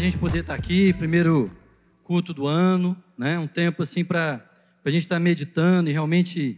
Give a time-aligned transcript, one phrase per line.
[0.00, 1.54] Gente poder estar aqui, primeiro
[2.02, 3.38] culto do ano, né?
[3.38, 4.42] Um tempo assim para
[4.82, 6.56] a gente estar meditando e realmente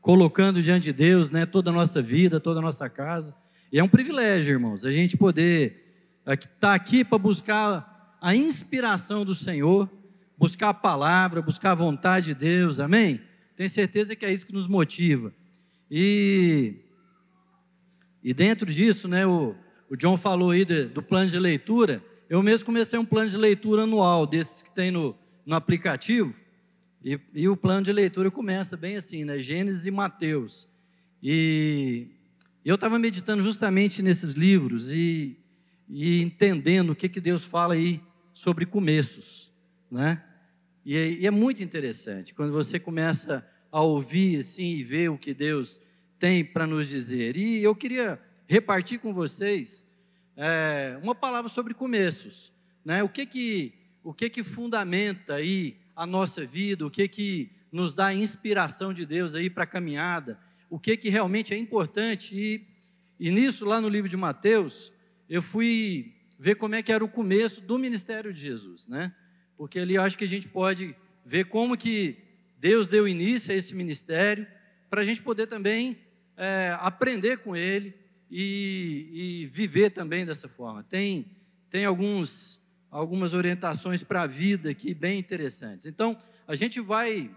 [0.00, 1.44] colocando diante de Deus, né?
[1.44, 3.34] Toda a nossa vida, toda a nossa casa.
[3.72, 9.34] E é um privilégio, irmãos, a gente poder estar aqui para buscar a inspiração do
[9.34, 9.90] Senhor,
[10.38, 13.20] buscar a palavra, buscar a vontade de Deus, amém?
[13.56, 15.32] Tenho certeza que é isso que nos motiva.
[15.90, 16.76] E,
[18.22, 19.56] e dentro disso, né, o,
[19.90, 22.00] o John falou aí de, do plano de leitura.
[22.28, 26.34] Eu mesmo comecei um plano de leitura anual, desses que tem no, no aplicativo.
[27.04, 29.38] E, e o plano de leitura começa bem assim, né?
[29.38, 30.66] Gênesis e Mateus.
[31.22, 32.08] E
[32.64, 35.36] eu estava meditando justamente nesses livros e,
[35.88, 38.00] e entendendo o que, que Deus fala aí
[38.32, 39.52] sobre começos,
[39.90, 40.22] né?
[40.84, 45.34] E, e é muito interessante quando você começa a ouvir assim e ver o que
[45.34, 45.80] Deus
[46.18, 47.36] tem para nos dizer.
[47.36, 49.86] E eu queria repartir com vocês
[50.36, 52.52] é, uma palavra sobre começos,
[52.84, 53.02] né?
[53.02, 57.94] O que que o que que fundamenta aí a nossa vida, o que que nos
[57.94, 62.66] dá inspiração de Deus aí para a caminhada, o que que realmente é importante e,
[63.18, 64.92] e nisso lá no livro de Mateus
[65.28, 69.14] eu fui ver como é que era o começo do ministério de Jesus, né?
[69.56, 72.18] Porque ali eu acho que a gente pode ver como que
[72.58, 74.46] Deus deu início a esse ministério
[74.90, 75.98] para a gente poder também
[76.36, 77.94] é, aprender com ele
[78.36, 80.82] e, e viver também dessa forma.
[80.82, 81.24] Tem,
[81.70, 82.60] tem alguns,
[82.90, 85.86] algumas orientações para a vida aqui bem interessantes.
[85.86, 87.30] Então, a gente vai,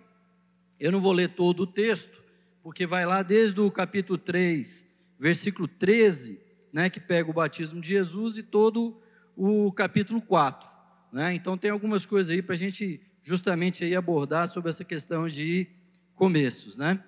[0.79, 2.19] eu não vou ler todo o texto,
[2.63, 4.87] porque vai lá desde o capítulo 3,
[5.19, 6.41] versículo 13,
[6.73, 8.99] né, que pega o batismo de Jesus, e todo
[9.35, 10.67] o capítulo 4.
[11.13, 11.35] Né?
[11.35, 15.67] Então, tem algumas coisas aí para a gente justamente aí abordar sobre essa questão de
[16.15, 16.75] começos.
[16.75, 17.03] Né?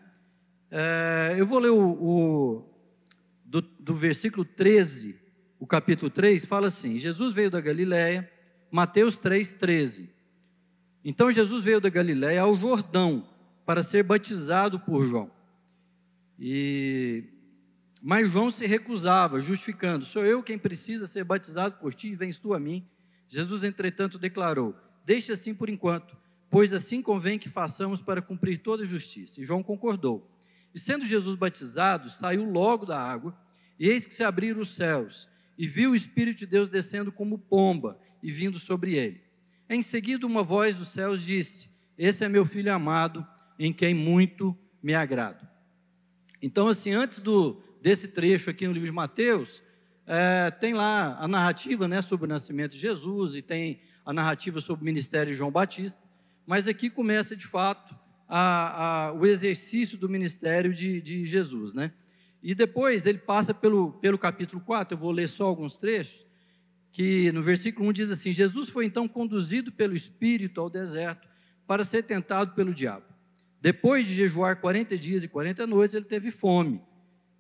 [0.69, 2.69] É, eu vou ler o, o,
[3.49, 5.15] do, do versículo 13,
[5.59, 8.29] o capítulo 3, fala assim: Jesus veio da Galiléia,
[8.69, 10.07] Mateus 3, 13.
[11.03, 13.27] Então Jesus veio da Galiléia ao Jordão
[13.65, 15.31] para ser batizado por João.
[16.37, 17.23] E
[18.01, 22.37] mas João se recusava, justificando: Sou eu quem precisa ser batizado por ti e vens
[22.37, 22.87] tu a mim.
[23.27, 26.15] Jesus, entretanto, declarou: Deixe assim por enquanto,
[26.51, 29.41] pois assim convém que façamos para cumprir toda a justiça.
[29.41, 30.38] E João concordou.
[30.73, 33.37] E sendo Jesus batizado, saiu logo da água,
[33.79, 37.37] e eis que se abriram os céus, e viu o Espírito de Deus descendo como
[37.37, 39.21] pomba e vindo sobre ele.
[39.69, 43.25] Em seguida, uma voz dos céus disse: Esse é meu filho amado,
[43.57, 45.47] em quem muito me agrado.
[46.41, 49.61] Então, assim, antes do, desse trecho aqui no livro de Mateus,
[50.07, 54.59] é, tem lá a narrativa né, sobre o nascimento de Jesus e tem a narrativa
[54.59, 56.01] sobre o ministério de João Batista,
[56.47, 57.95] mas aqui começa de fato
[58.29, 61.91] a, a, o exercício do ministério de, de Jesus, né?
[62.43, 66.25] E depois ele passa pelo, pelo capítulo 4, eu vou ler só alguns trechos,
[66.91, 71.27] que no versículo 1 diz assim: Jesus foi então conduzido pelo Espírito ao deserto
[71.65, 73.05] para ser tentado pelo diabo.
[73.59, 76.81] Depois de jejuar 40 dias e 40 noites, ele teve fome.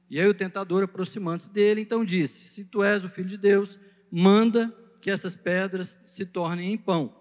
[0.09, 3.79] E aí o tentador, aproximando-se dele, então disse: Se tu és o filho de Deus,
[4.11, 7.15] manda que essas pedras se tornem em pão.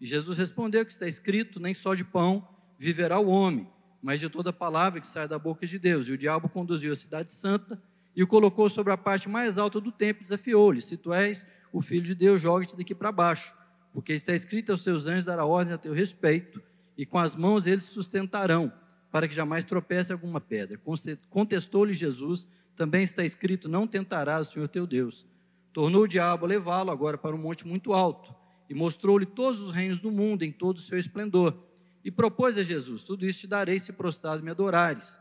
[0.00, 2.48] E Jesus respondeu que está escrito: Nem só de pão
[2.80, 3.68] viverá o homem,
[4.02, 6.08] mas de toda palavra que sai da boca de Deus.
[6.08, 7.80] E o diabo conduziu a cidade santa
[8.16, 11.82] e o colocou sobre a parte mais alta do templo, desafiou-lhe: Se tu és o
[11.82, 13.54] filho de Deus, joga-te daqui para baixo,
[13.92, 16.62] porque está escrito aos teus anjos dará ordem a teu respeito,
[16.96, 18.72] e com as mãos eles sustentarão,
[19.12, 20.80] para que jamais tropece alguma pedra.
[21.28, 25.26] Contestou-lhe Jesus: Também está escrito: Não tentarás o Senhor teu Deus.
[25.70, 28.34] Tornou o diabo a levá-lo agora para um monte muito alto,
[28.70, 31.68] e mostrou-lhe todos os reinos do mundo em todo o seu esplendor
[32.04, 35.18] e propôs a Jesus: Tudo isso te darei se prostrado me adorares.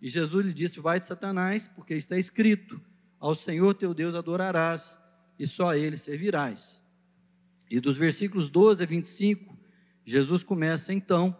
[0.00, 2.80] E Jesus lhe disse: Vai de Satanás, porque está escrito:
[3.18, 4.98] Ao Senhor teu Deus adorarás,
[5.38, 6.82] e só a ele servirás.
[7.70, 9.56] E dos versículos 12 a 25,
[10.04, 11.36] Jesus começa então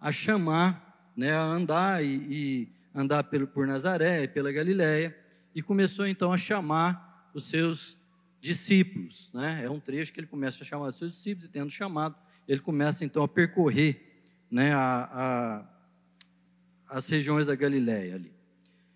[0.00, 5.16] a chamar, né, a andar e, e andar por, por Nazaré e pela Galiléia,
[5.54, 7.98] e começou então a chamar os seus
[8.40, 9.32] discípulos.
[9.32, 9.64] Né?
[9.64, 12.14] É um trecho que ele começa a chamar os seus discípulos, e tendo chamado,
[12.46, 14.13] ele começa então a percorrer
[14.54, 15.66] né, a,
[16.88, 18.32] a, as regiões da Galiléia ali.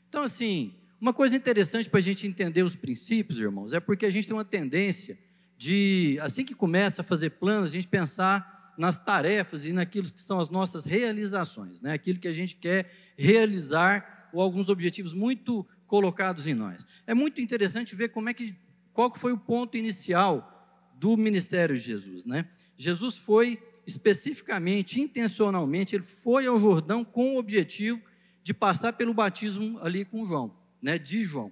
[0.09, 4.11] Então, assim, uma coisa interessante para a gente entender os princípios, irmãos, é porque a
[4.11, 5.19] gente tem uma tendência
[5.57, 10.23] de, assim que começa a fazer planos, a gente pensar nas tarefas e naquilo que
[10.23, 11.93] são as nossas realizações, né?
[11.93, 16.87] aquilo que a gente quer realizar ou alguns objetivos muito colocados em nós.
[17.05, 18.55] É muito interessante ver como é que,
[18.93, 22.25] qual foi o ponto inicial do ministério de Jesus.
[22.25, 22.47] Né?
[22.77, 28.03] Jesus foi especificamente, intencionalmente, ele foi ao Jordão com o objetivo
[28.43, 31.51] de passar pelo batismo ali com João, né, de João.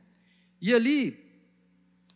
[0.61, 1.19] E ali,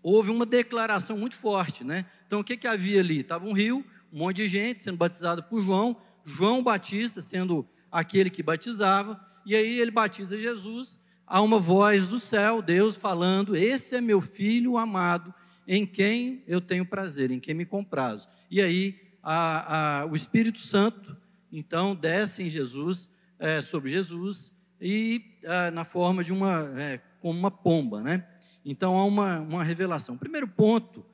[0.02, 2.04] houve uma declaração muito forte, né?
[2.26, 3.20] Então o que, que havia ali?
[3.20, 3.82] Estava um rio,
[4.12, 9.56] um monte de gente sendo batizado por João, João Batista sendo aquele que batizava, e
[9.56, 14.76] aí ele batiza Jesus, há uma voz do céu, Deus falando: Esse é meu filho
[14.76, 15.32] amado,
[15.66, 18.28] em quem eu tenho prazer, em quem me comprazo.
[18.50, 21.16] E aí a, a, o Espírito Santo,
[21.52, 23.08] então, desce em Jesus,
[23.38, 28.26] é, sobre Jesus, e é, na forma de uma, é, como uma pomba, né?
[28.64, 30.14] Então há uma, uma revelação.
[30.14, 31.04] O primeiro ponto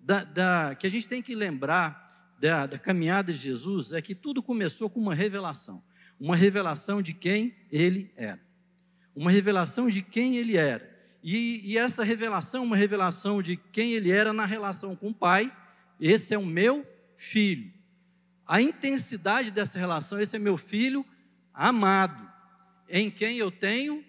[0.00, 4.14] da, da, que a gente tem que lembrar da, da caminhada de Jesus é que
[4.14, 5.82] tudo começou com uma revelação
[6.22, 8.40] uma revelação de quem ele era.
[9.12, 10.88] Uma revelação de quem ele era.
[11.20, 15.52] E, e, essa revelação, uma revelação de quem ele era na relação com o Pai,
[16.00, 16.86] esse é o meu
[17.22, 17.72] filho.
[18.46, 21.04] A intensidade dessa relação, esse é meu filho
[21.54, 22.30] amado,
[22.88, 24.04] em quem eu tenho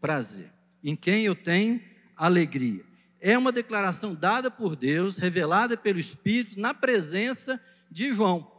[0.00, 0.50] prazer,
[0.82, 1.80] em quem eu tenho
[2.16, 2.84] alegria.
[3.20, 7.60] É uma declaração dada por Deus, revelada pelo Espírito, na presença
[7.90, 8.50] de João,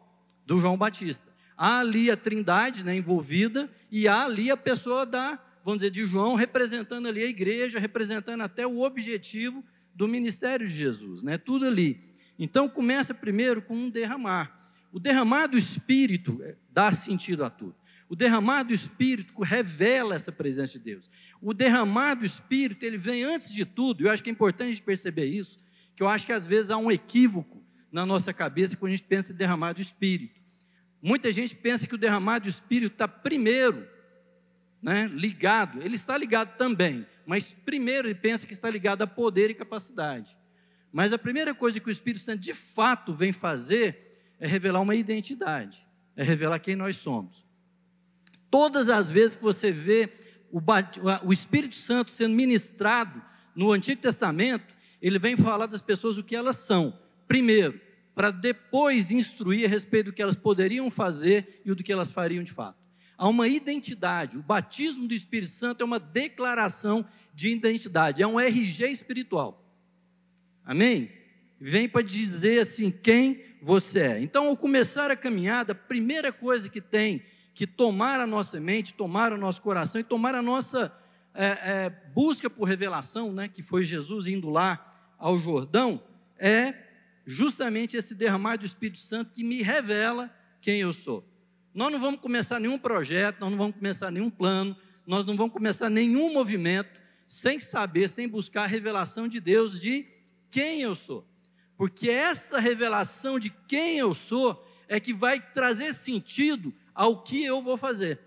[0.45, 5.41] do João Batista há ali a trindade né, envolvida e há ali a pessoa da,
[5.63, 9.63] vamos dizer, de João, representando ali a igreja, representando até o objetivo
[9.95, 11.39] do ministério de Jesus, né?
[11.39, 11.99] Tudo ali.
[12.37, 14.57] Então começa primeiro com um derramar.
[14.91, 17.75] O derramar do Espírito é, dá sentido a tudo.
[18.09, 21.09] O derramar do Espírito revela essa presença de Deus.
[21.41, 24.71] O derramar do Espírito, ele vem antes de tudo, eu acho que é importante a
[24.71, 25.59] gente perceber isso,
[25.95, 27.61] que eu acho que às vezes há um equívoco
[27.91, 30.39] na nossa cabeça quando a gente pensa em derramar do Espírito.
[31.01, 33.87] Muita gente pensa que o derramado do Espírito está primeiro
[34.81, 39.49] né, ligado, ele está ligado também, mas primeiro ele pensa que está ligado a poder
[39.49, 40.37] e capacidade.
[40.91, 44.95] Mas a primeira coisa que o Espírito Santo de fato vem fazer é revelar uma
[44.95, 45.85] identidade,
[46.15, 47.45] é revelar quem nós somos.
[48.49, 50.09] Todas as vezes que você vê
[50.51, 50.59] o,
[51.23, 53.21] o Espírito Santo sendo ministrado
[53.55, 56.97] no Antigo Testamento, ele vem falar das pessoas o que elas são.
[57.27, 57.79] Primeiro,
[58.15, 62.43] para depois instruir a respeito do que elas poderiam fazer e do que elas fariam
[62.43, 62.77] de fato.
[63.17, 64.37] Há uma identidade.
[64.37, 69.66] O batismo do Espírito Santo é uma declaração de identidade, é um RG espiritual.
[70.67, 71.09] Amém?
[71.61, 74.19] Vem para dizer assim quem você é.
[74.19, 77.23] Então, ao começar a caminhada, a primeira coisa que tem
[77.53, 80.93] que tomar a nossa mente, tomar o nosso coração e tomar a nossa
[81.33, 86.03] é, é, busca por revelação, né, que foi Jesus indo lá ao Jordão,
[86.37, 86.73] é
[87.25, 90.29] justamente esse derramar do Espírito Santo que me revela
[90.59, 91.25] quem eu sou.
[91.73, 94.75] Nós não vamos começar nenhum projeto, nós não vamos começar nenhum plano,
[95.05, 100.16] nós não vamos começar nenhum movimento sem saber, sem buscar a revelação de Deus de
[100.57, 101.23] quem eu sou.
[101.77, 107.61] Porque essa revelação de quem eu sou é que vai trazer sentido ao que eu
[107.61, 108.19] vou fazer.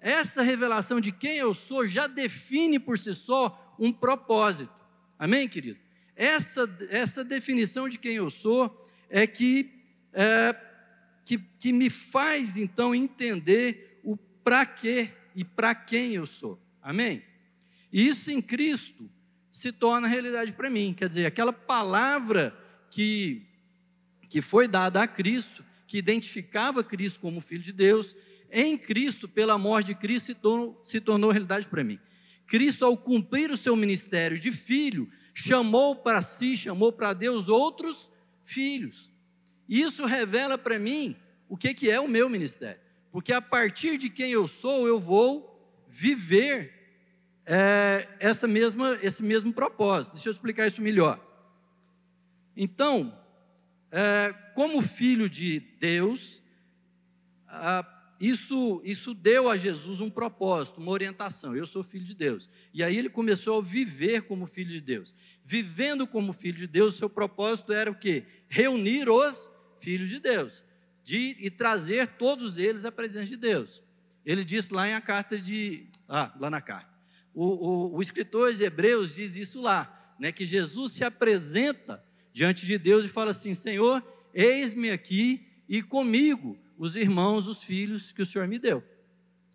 [0.00, 4.82] Essa revelação de quem eu sou já define por si só um propósito.
[5.18, 5.78] Amém, querido?
[6.16, 9.70] Essa, essa definição de quem eu sou é que,
[10.14, 10.56] é,
[11.22, 16.58] que, que me faz então entender o para quê e para quem eu sou.
[16.80, 17.22] Amém?
[17.92, 19.10] E isso em Cristo
[19.54, 20.92] se torna realidade para mim.
[20.92, 22.52] Quer dizer, aquela palavra
[22.90, 23.46] que,
[24.28, 28.16] que foi dada a Cristo, que identificava Cristo como Filho de Deus,
[28.50, 32.00] em Cristo, pela morte de Cristo, se tornou, se tornou realidade para mim.
[32.48, 38.10] Cristo, ao cumprir o seu ministério de filho, chamou para si, chamou para Deus outros
[38.42, 39.08] filhos.
[39.68, 41.14] Isso revela para mim
[41.48, 42.80] o que, que é o meu ministério,
[43.12, 46.83] porque a partir de quem eu sou, eu vou viver
[47.46, 50.14] é, essa mesma, esse mesmo propósito.
[50.14, 51.20] Deixa eu explicar isso melhor.
[52.56, 53.16] Então,
[53.90, 56.42] é, como filho de Deus,
[57.48, 57.84] a,
[58.20, 61.54] isso, isso deu a Jesus um propósito, uma orientação.
[61.56, 62.48] Eu sou filho de Deus.
[62.72, 65.14] E aí ele começou a viver como filho de Deus.
[65.42, 68.24] Vivendo como filho de Deus, seu propósito era o quê?
[68.48, 70.64] Reunir os filhos de Deus
[71.04, 73.84] de, e trazer todos eles à presença de Deus.
[74.24, 75.86] Ele disse lá em a carta de.
[76.08, 76.93] Ah, lá na carta.
[77.34, 82.64] O, o, o escritor de Hebreus diz isso lá, né, que Jesus se apresenta diante
[82.64, 88.22] de Deus e fala assim: Senhor, eis-me aqui e comigo os irmãos, os filhos que
[88.22, 88.82] o Senhor me deu.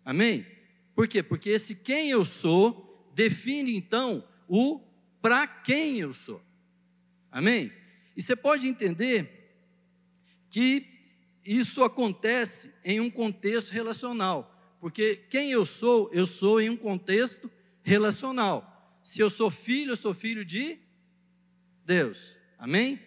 [0.04, 0.46] Amém?
[0.94, 1.22] Por quê?
[1.22, 4.80] Porque esse quem eu sou define então o
[5.20, 6.42] para quem eu sou.
[7.30, 7.72] Amém?
[8.16, 9.54] E você pode entender
[10.50, 10.86] que
[11.44, 17.50] isso acontece em um contexto relacional, porque quem eu sou, eu sou em um contexto
[17.82, 18.98] relacional.
[19.02, 20.78] Se eu sou filho, eu sou filho de
[21.84, 22.36] Deus.
[22.58, 23.00] Amém?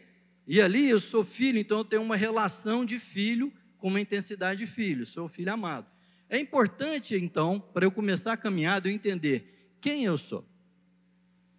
[0.47, 4.59] E ali eu sou filho, então eu tenho uma relação de filho com uma intensidade
[4.59, 5.87] de filho, sou filho amado.
[6.29, 10.47] É importante, então, para eu começar a caminhada, eu entender quem eu sou.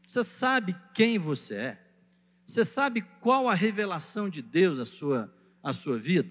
[0.07, 1.81] Você sabe quem você é?
[2.45, 6.31] Você sabe qual a revelação de Deus à sua, à sua vida?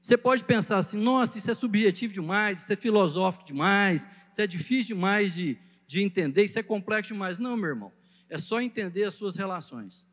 [0.00, 4.46] Você pode pensar assim, nossa, isso é subjetivo demais, isso é filosófico demais, isso é
[4.46, 5.58] difícil demais de,
[5.88, 7.38] de entender, isso é complexo demais.
[7.38, 7.92] Não, meu irmão,
[8.28, 10.06] é só entender as suas relações.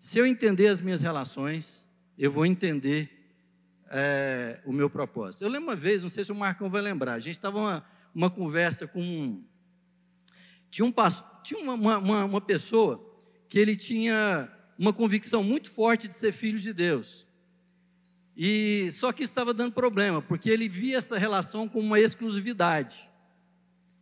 [0.00, 1.84] Se eu entender as minhas relações,
[2.18, 3.30] eu vou entender
[3.90, 5.44] é, o meu propósito.
[5.44, 7.84] Eu lembro uma vez, não sei se o Marcão vai lembrar, a gente estava uma,
[8.14, 9.44] uma conversa com.
[10.70, 10.94] Tinha, um,
[11.42, 13.06] tinha uma, uma, uma pessoa
[13.50, 17.26] que ele tinha uma convicção muito forte de ser filho de Deus.
[18.34, 23.11] E só que estava dando problema, porque ele via essa relação como uma exclusividade.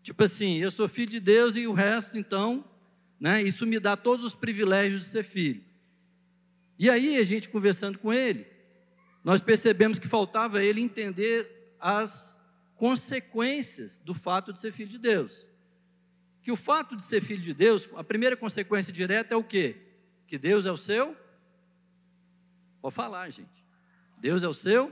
[0.03, 2.65] Tipo assim, eu sou filho de Deus e o resto, então,
[3.19, 5.63] né, isso me dá todos os privilégios de ser filho.
[6.79, 8.47] E aí, a gente conversando com ele,
[9.23, 12.41] nós percebemos que faltava ele entender as
[12.75, 15.47] consequências do fato de ser filho de Deus.
[16.43, 19.77] Que o fato de ser filho de Deus, a primeira consequência direta é o quê?
[20.27, 21.15] Que Deus é o seu?
[22.81, 23.65] Pode falar, gente.
[24.19, 24.91] Deus é o seu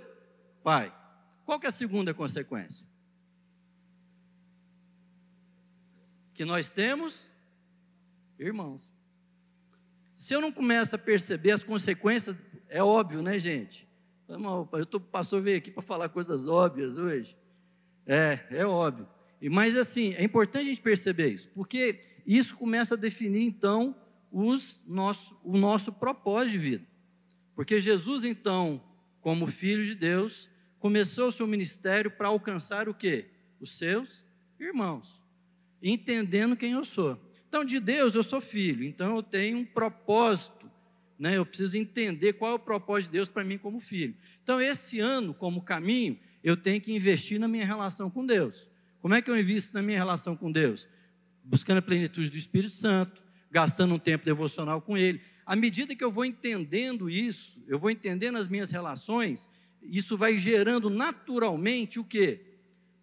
[0.62, 0.94] pai.
[1.46, 2.86] Qual que é a segunda consequência?
[6.38, 7.28] Que nós temos
[8.38, 8.92] irmãos.
[10.14, 13.88] Se eu não começo a perceber as consequências, é óbvio, né, gente?
[14.28, 17.36] Eu o pastor veio aqui para falar coisas óbvias hoje.
[18.06, 19.08] É, é óbvio.
[19.50, 23.96] Mas assim, é importante a gente perceber isso, porque isso começa a definir então
[24.30, 26.86] os nosso, o nosso propósito de vida.
[27.56, 28.80] Porque Jesus, então,
[29.20, 33.28] como filho de Deus, começou o seu ministério para alcançar o quê?
[33.58, 34.24] Os seus
[34.60, 35.20] irmãos,
[35.82, 37.18] entendendo quem eu sou.
[37.48, 40.70] Então, de Deus eu sou filho, então eu tenho um propósito,
[41.18, 41.36] né?
[41.36, 44.14] eu preciso entender qual é o propósito de Deus para mim como filho.
[44.42, 48.68] Então, esse ano, como caminho, eu tenho que investir na minha relação com Deus.
[49.00, 50.86] Como é que eu invisto na minha relação com Deus?
[51.42, 55.20] Buscando a plenitude do Espírito Santo, gastando um tempo devocional com Ele.
[55.46, 59.48] À medida que eu vou entendendo isso, eu vou entendendo as minhas relações,
[59.82, 62.42] isso vai gerando naturalmente o quê?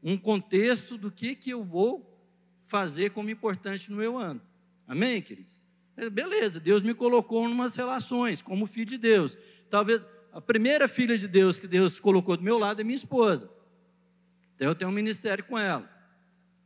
[0.03, 2.14] Um contexto do que, que eu vou
[2.65, 4.41] fazer como importante no meu ano.
[4.87, 5.61] Amém, queridos?
[5.97, 9.37] É, beleza, Deus me colocou em umas relações como filho de Deus.
[9.69, 13.49] Talvez a primeira filha de Deus que Deus colocou do meu lado é minha esposa.
[14.55, 15.89] Então eu tenho um ministério com ela.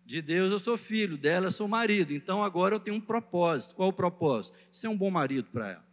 [0.05, 2.11] De Deus eu sou filho, dela eu sou marido.
[2.11, 3.75] Então agora eu tenho um propósito.
[3.75, 4.57] Qual o propósito?
[4.71, 5.89] Ser um bom marido para ela.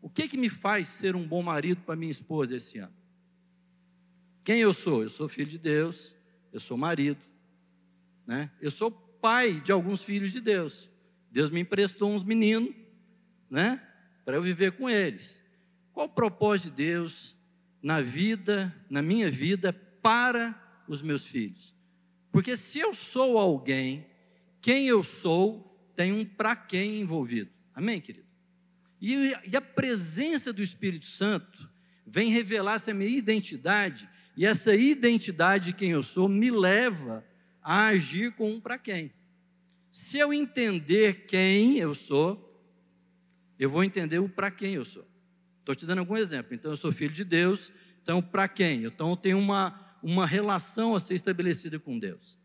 [0.00, 2.92] O que que me faz ser um bom marido para minha esposa esse ano?
[4.44, 5.02] Quem eu sou?
[5.02, 6.14] Eu sou filho de Deus,
[6.52, 7.26] eu sou marido,
[8.26, 8.50] né?
[8.60, 10.90] Eu sou pai de alguns filhos de Deus.
[11.30, 12.74] Deus me emprestou uns meninos,
[13.50, 13.82] né?
[14.24, 15.40] Para eu viver com eles.
[15.92, 17.36] Qual o propósito de Deus
[17.84, 21.74] na vida, na minha vida, para os meus filhos.
[22.32, 24.06] Porque se eu sou alguém,
[24.60, 27.50] quem eu sou tem um para quem envolvido.
[27.74, 28.26] Amém, querido?
[29.00, 31.70] E, e a presença do Espírito Santo
[32.06, 37.24] vem revelar essa minha identidade, e essa identidade de quem eu sou me leva
[37.64, 39.10] a agir com um para quem.
[39.90, 42.62] Se eu entender quem eu sou,
[43.58, 45.08] eu vou entender o para quem eu sou.
[45.60, 46.54] Estou te dando algum exemplo.
[46.54, 48.84] Então, eu sou filho de Deus, então, para quem?
[48.84, 52.38] Então, eu tenho uma, uma relação a ser estabelecida com Deus.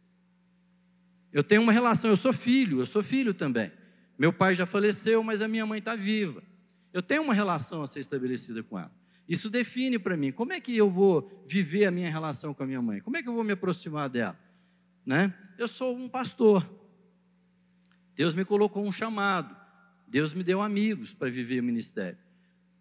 [1.33, 3.71] Eu tenho uma relação, eu sou filho, eu sou filho também.
[4.17, 6.41] Meu pai já faleceu, mas a minha mãe está viva.
[6.93, 8.91] Eu tenho uma relação a ser estabelecida com ela.
[9.27, 12.65] Isso define para mim como é que eu vou viver a minha relação com a
[12.65, 14.37] minha mãe, como é que eu vou me aproximar dela.
[15.09, 15.33] Né?
[15.57, 16.69] Eu sou um pastor.
[18.15, 19.57] Deus me colocou um chamado.
[20.07, 22.19] Deus me deu amigos para viver o ministério.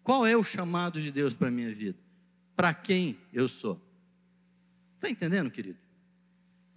[0.03, 1.97] Qual é o chamado de Deus para a minha vida?
[2.55, 3.81] Para quem eu sou?
[4.95, 5.79] Está entendendo, querido?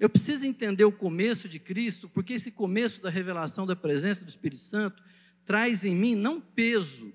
[0.00, 4.30] Eu preciso entender o começo de Cristo, porque esse começo da revelação da presença do
[4.30, 5.04] Espírito Santo
[5.44, 7.12] traz em mim não peso,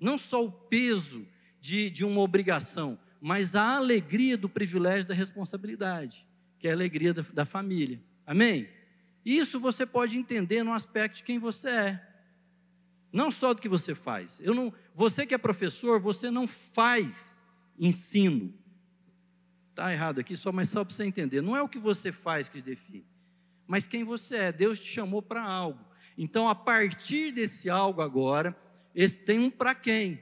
[0.00, 1.24] não só o peso
[1.60, 6.26] de, de uma obrigação, mas a alegria do privilégio da responsabilidade,
[6.58, 8.00] que é a alegria da, da família.
[8.26, 8.68] Amém?
[9.24, 12.08] Isso você pode entender no aspecto de quem você é.
[13.12, 14.40] Não só do que você faz.
[14.42, 17.42] Eu não, você que é professor, você não faz
[17.78, 18.52] ensino.
[19.70, 21.40] Está errado aqui, só, mas só para você entender.
[21.40, 23.06] Não é o que você faz que define,
[23.66, 24.52] mas quem você é.
[24.52, 25.78] Deus te chamou para algo.
[26.16, 28.56] Então, a partir desse algo agora,
[28.94, 30.20] esse tem um para quem.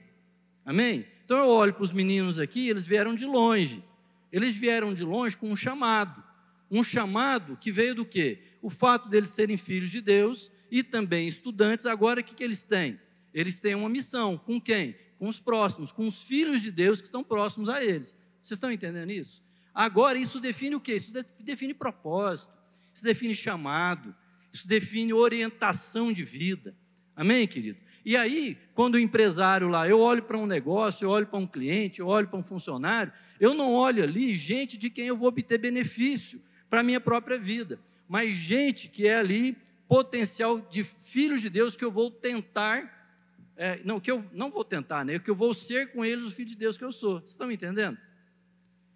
[0.64, 1.06] Amém?
[1.24, 3.82] Então eu olho para os meninos aqui, eles vieram de longe.
[4.30, 6.22] Eles vieram de longe com um chamado.
[6.70, 8.40] Um chamado que veio do quê?
[8.60, 11.86] O fato deles serem filhos de Deus e também estudantes.
[11.86, 12.98] Agora, o que, que eles têm?
[13.32, 14.36] Eles têm uma missão.
[14.36, 14.96] Com quem?
[15.18, 18.16] Com os próximos, com os filhos de Deus que estão próximos a eles.
[18.42, 19.42] Vocês estão entendendo isso?
[19.74, 20.96] Agora, isso define o quê?
[20.96, 22.52] Isso define propósito,
[22.94, 24.14] isso define chamado,
[24.52, 26.74] isso define orientação de vida.
[27.14, 27.78] Amém, querido?
[28.04, 31.46] E aí, quando o empresário lá, eu olho para um negócio, eu olho para um
[31.46, 35.28] cliente, eu olho para um funcionário, eu não olho ali gente de quem eu vou
[35.28, 39.56] obter benefício para a minha própria vida, mas gente que é ali
[39.88, 43.14] potencial de filhos de Deus que eu vou tentar,
[43.56, 45.18] é, não, que eu não vou tentar, né?
[45.18, 47.20] Que eu vou ser com eles o filho de Deus que eu sou.
[47.20, 47.96] Vocês estão me entendendo?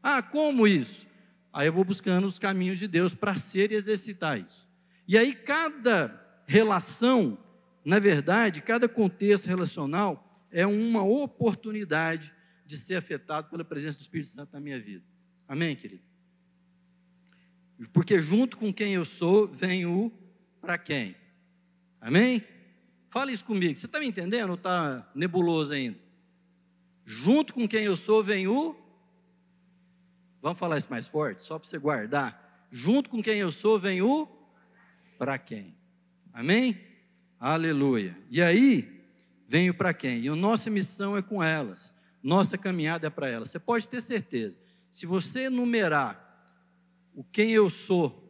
[0.03, 1.07] Ah, como isso?
[1.53, 4.69] Aí eu vou buscando os caminhos de Deus para ser e exercitar isso.
[5.07, 7.39] E aí cada relação,
[7.85, 12.33] na verdade, cada contexto relacional é uma oportunidade
[12.67, 15.05] de ser afetado pela presença do Espírito Santo na minha vida.
[15.49, 16.10] Amém, querido?
[17.89, 20.13] Porque junto com quem eu sou, vem o
[20.61, 21.17] para quem?
[22.01, 22.45] Amém?
[23.09, 23.77] Fala isso comigo.
[23.77, 25.99] Você está me entendendo ou está nebuloso ainda?
[27.05, 28.77] Junto com quem eu sou, vem o.
[30.41, 32.69] Vamos falar isso mais forte, só para você guardar.
[32.71, 34.29] Junto com quem eu sou, vem o.
[35.19, 35.75] Para quem?
[36.33, 36.81] Amém?
[37.39, 38.17] Aleluia.
[38.31, 39.05] E aí,
[39.47, 40.21] venho para quem?
[40.21, 41.93] E a nossa missão é com elas.
[42.23, 43.51] Nossa caminhada é para elas.
[43.51, 44.59] Você pode ter certeza.
[44.91, 46.30] Se você numerar
[47.15, 48.21] o quem eu sou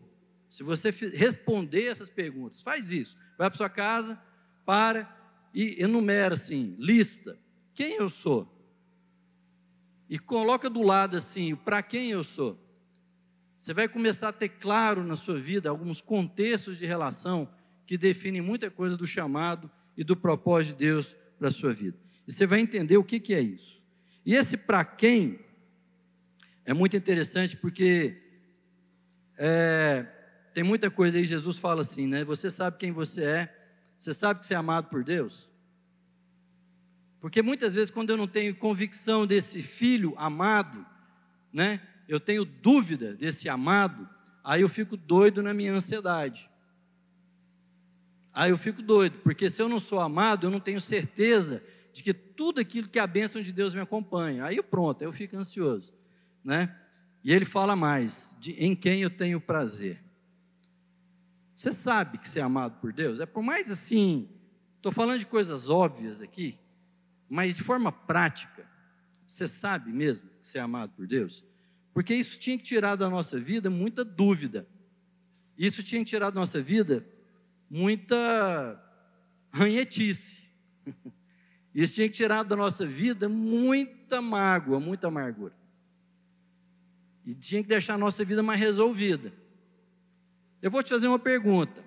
[0.51, 3.17] se você responder essas perguntas, faz isso.
[3.39, 4.21] Vai para sua casa,
[4.67, 5.09] para
[5.55, 7.39] e enumera assim, lista.
[7.73, 8.53] Quem eu sou?
[10.09, 12.59] E coloca do lado assim, para quem eu sou.
[13.57, 17.49] Você vai começar a ter claro na sua vida alguns contextos de relação
[17.87, 21.97] que definem muita coisa do chamado e do propósito de Deus para a sua vida.
[22.27, 23.85] E você vai entender o que, que é isso.
[24.27, 25.39] E esse para quem
[26.65, 28.20] é muito interessante porque
[29.43, 30.07] é,
[30.53, 32.23] tem muita coisa aí, Jesus fala assim, né?
[32.25, 33.57] Você sabe quem você é,
[33.97, 35.49] você sabe que você é amado por Deus.
[37.19, 40.85] Porque muitas vezes, quando eu não tenho convicção desse filho amado,
[41.51, 41.81] né?
[42.07, 44.07] Eu tenho dúvida desse amado,
[44.45, 46.51] aí eu fico doido na minha ansiedade.
[48.35, 51.63] Aí eu fico doido, porque se eu não sou amado, eu não tenho certeza
[51.95, 54.45] de que tudo aquilo que a bênção de Deus me acompanha.
[54.45, 55.95] Aí pronto, eu fico ansioso,
[56.45, 56.77] né?
[57.23, 60.03] E ele fala mais, de em quem eu tenho prazer.
[61.55, 63.21] Você sabe que você é amado por Deus?
[63.21, 64.29] É por mais assim,
[64.77, 66.59] estou falando de coisas óbvias aqui,
[67.29, 68.67] mas de forma prática,
[69.27, 71.45] você sabe mesmo que você é amado por Deus?
[71.93, 74.67] Porque isso tinha que tirar da nossa vida muita dúvida.
[75.59, 77.07] Isso tinha que tirar da nossa vida
[77.69, 78.83] muita
[79.53, 80.49] ranhetice.
[81.73, 85.55] Isso tinha que tirar da nossa vida muita mágoa, muita amargura.
[87.31, 89.33] E tinha que deixar a nossa vida mais resolvida.
[90.61, 91.85] Eu vou te fazer uma pergunta.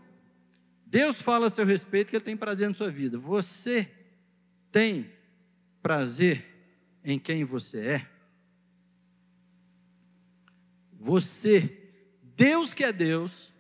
[0.86, 3.18] Deus fala a seu respeito que Ele tem prazer na sua vida.
[3.18, 3.92] Você
[4.72, 5.12] tem
[5.82, 6.46] prazer
[7.04, 8.10] em quem você é?
[10.94, 11.92] Você,
[12.38, 13.52] Deus que é Deus,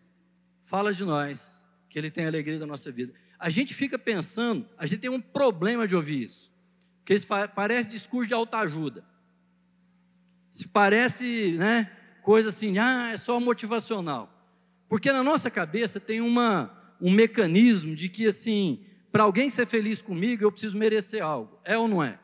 [0.62, 3.13] fala de nós que Ele tem alegria da nossa vida.
[3.38, 6.50] A gente fica pensando, a gente tem um problema de ouvir isso,
[7.00, 9.04] porque isso parece discurso de autoajuda.
[10.53, 14.29] Se parece, né, coisa assim, ah, é só motivacional.
[14.87, 20.01] Porque na nossa cabeça tem uma, um mecanismo de que, assim, para alguém ser feliz
[20.01, 21.59] comigo, eu preciso merecer algo.
[21.65, 22.19] É ou não é?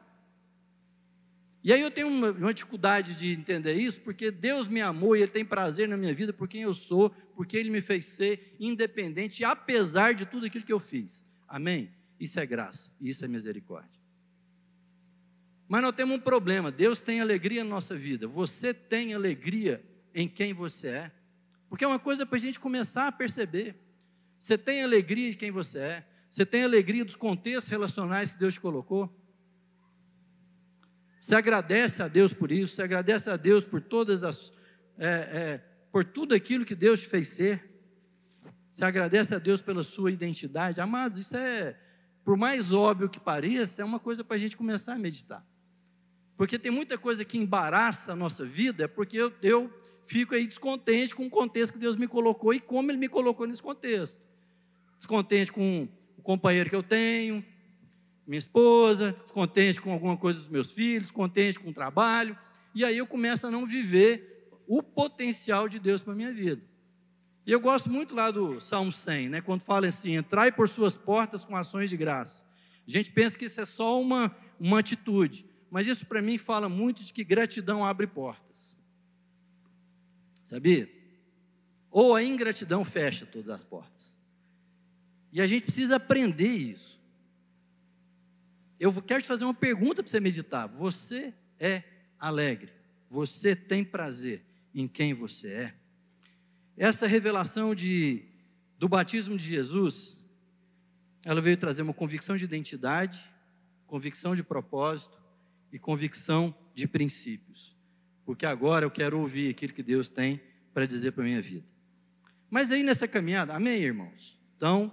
[1.64, 5.22] E aí eu tenho uma, uma, dificuldade de entender isso, porque Deus me amou e
[5.22, 8.56] Ele tem prazer na minha vida por quem eu sou, porque Ele me fez ser
[8.60, 11.26] independente, apesar de tudo aquilo que eu fiz.
[11.48, 11.92] Amém?
[12.20, 13.99] Isso é graça, isso é misericórdia.
[15.70, 18.28] Mas nós temos um problema: Deus tem alegria na nossa vida.
[18.28, 21.12] Você tem alegria em quem você é?
[21.70, 23.76] Porque é uma coisa para a gente começar a perceber.
[24.40, 28.56] Você tem alegria de quem você é, você tem alegria dos contextos relacionais que Deus
[28.56, 29.16] te colocou.
[31.22, 34.52] Você agradece a Deus por isso, você agradece a Deus por todas as,
[34.98, 35.58] é, é,
[35.92, 37.70] por tudo aquilo que Deus te fez ser.
[38.72, 40.80] Você agradece a Deus pela sua identidade.
[40.80, 41.78] Amados, isso é,
[42.24, 45.46] por mais óbvio que pareça, é uma coisa para a gente começar a meditar.
[46.40, 49.70] Porque tem muita coisa que embaraça a nossa vida, porque eu, eu
[50.06, 53.46] fico aí descontente com o contexto que Deus me colocou e como Ele me colocou
[53.46, 54.22] nesse contexto.
[54.98, 57.44] Descontente com o companheiro que eu tenho,
[58.26, 62.38] minha esposa, descontente com alguma coisa dos meus filhos, descontente com o trabalho,
[62.74, 66.62] e aí eu começo a não viver o potencial de Deus para a minha vida.
[67.46, 70.96] E eu gosto muito lá do Salmo 100, né, quando fala assim: entrai por suas
[70.96, 72.46] portas com ações de graça.
[72.88, 76.68] A gente pensa que isso é só uma, uma atitude, mas isso para mim fala
[76.68, 78.76] muito de que gratidão abre portas.
[80.44, 80.90] Sabia?
[81.92, 84.18] Ou a ingratidão fecha todas as portas.
[85.32, 87.00] E a gente precisa aprender isso.
[88.80, 90.68] Eu quero te fazer uma pergunta para você meditar.
[90.68, 91.84] Você é
[92.18, 92.72] alegre?
[93.10, 94.42] Você tem prazer
[94.74, 95.76] em quem você é?
[96.78, 98.24] Essa revelação de,
[98.78, 100.18] do batismo de Jesus,
[101.24, 103.22] ela veio trazer uma convicção de identidade,
[103.86, 105.19] convicção de propósito
[105.72, 107.78] e convicção de princípios.
[108.26, 110.42] Porque agora eu quero ouvir aquilo que Deus tem
[110.74, 111.66] para dizer para a minha vida.
[112.50, 114.40] Mas aí nessa caminhada, amém, irmãos?
[114.56, 114.92] Então,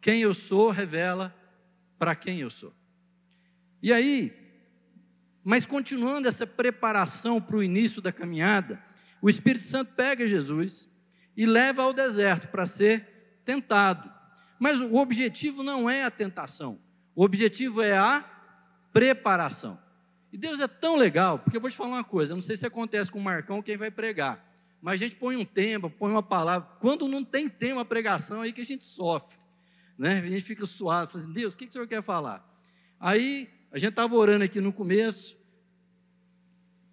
[0.00, 1.34] quem eu sou revela
[1.98, 2.74] para quem eu sou.
[3.82, 4.32] E aí,
[5.44, 8.82] mas continuando essa preparação para o início da caminhada,
[9.22, 10.88] o Espírito Santo pega Jesus
[11.36, 14.12] e leva ao deserto para ser tentado.
[14.58, 16.80] Mas o objetivo não é a tentação,
[17.14, 18.24] o objetivo é a
[18.92, 19.78] preparação.
[20.32, 22.56] E Deus é tão legal, porque eu vou te falar uma coisa, eu não sei
[22.56, 24.44] se acontece com o Marcão, quem vai pregar,
[24.82, 28.52] mas a gente põe um tema, põe uma palavra, quando não tem tema pregação, aí
[28.52, 29.38] que a gente sofre,
[29.96, 30.18] né?
[30.18, 32.44] a gente fica suado, fala assim, Deus, o que, que o Senhor quer falar?
[32.98, 35.36] Aí, a gente estava orando aqui no começo,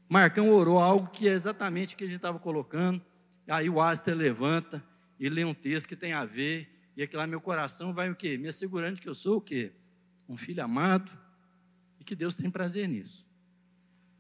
[0.08, 3.02] Marcão orou algo que é exatamente o que a gente estava colocando,
[3.48, 4.84] aí o Aster levanta
[5.20, 8.16] e lê um texto que tem a ver, e aquilo lá meu coração vai o
[8.16, 8.38] quê?
[8.38, 9.72] Me assegurando que eu sou o quê?
[10.30, 11.23] Um filho amado
[12.04, 13.26] e que Deus tem prazer nisso.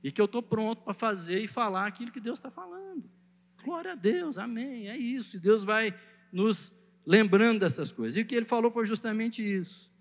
[0.01, 3.03] E que eu estou pronto para fazer e falar aquilo que Deus está falando.
[3.61, 4.87] Glória a Deus, amém.
[4.87, 5.35] É isso.
[5.35, 5.93] E Deus vai
[6.31, 6.73] nos
[7.05, 8.15] lembrando dessas coisas.
[8.15, 9.91] E o que ele falou foi justamente isso.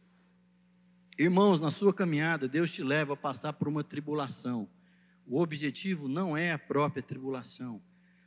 [1.19, 4.69] Irmãos, na sua caminhada, Deus te leva a passar por uma tribulação.
[5.27, 7.83] O objetivo não é a própria tribulação.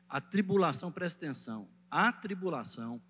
[0.07, 3.01] A tribulação, presta atenção, a tribulação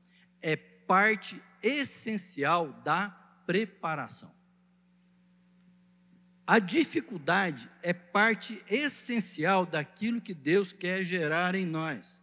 [0.41, 3.09] é parte essencial da
[3.45, 4.31] preparação.
[6.47, 12.21] A dificuldade é parte essencial daquilo que Deus quer gerar em nós.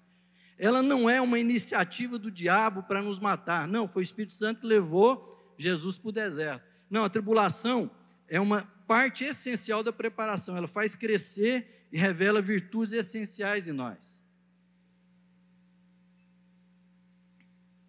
[0.56, 3.66] Ela não é uma iniciativa do diabo para nos matar.
[3.66, 6.64] Não, foi o Espírito Santo que levou Jesus para o deserto.
[6.88, 7.90] Não, a tribulação
[8.28, 10.56] é uma parte essencial da preparação.
[10.56, 14.22] Ela faz crescer e revela virtudes essenciais em nós.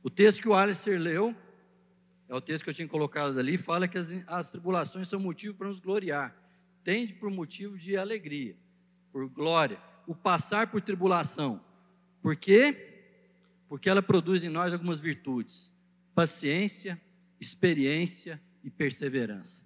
[0.01, 1.35] O texto que o Alistair leu,
[2.33, 5.53] é o texto que eu tinha colocado ali, fala que as, as tribulações são motivo
[5.53, 6.35] para nos gloriar.
[6.83, 8.57] Tende por motivo de alegria,
[9.11, 9.79] por glória.
[10.07, 11.63] O passar por tribulação.
[12.23, 13.21] Por quê?
[13.69, 15.71] Porque ela produz em nós algumas virtudes:
[16.15, 16.99] paciência,
[17.39, 19.63] experiência e perseverança.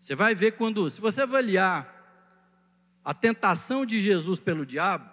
[0.00, 1.88] Você vai ver quando, se você avaliar
[3.04, 5.08] a tentação de Jesus pelo diabo,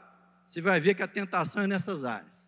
[0.48, 2.47] você vai ver que a tentação é nessas áreas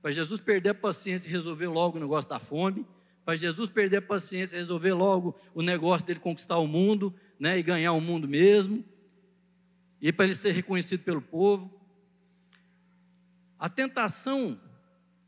[0.00, 2.86] para Jesus perder a paciência e resolver logo o negócio da fome,
[3.24, 7.58] para Jesus perder a paciência e resolver logo o negócio dele conquistar o mundo, né,
[7.58, 8.84] e ganhar o mundo mesmo,
[10.00, 11.74] e para ele ser reconhecido pelo povo.
[13.58, 14.60] A tentação,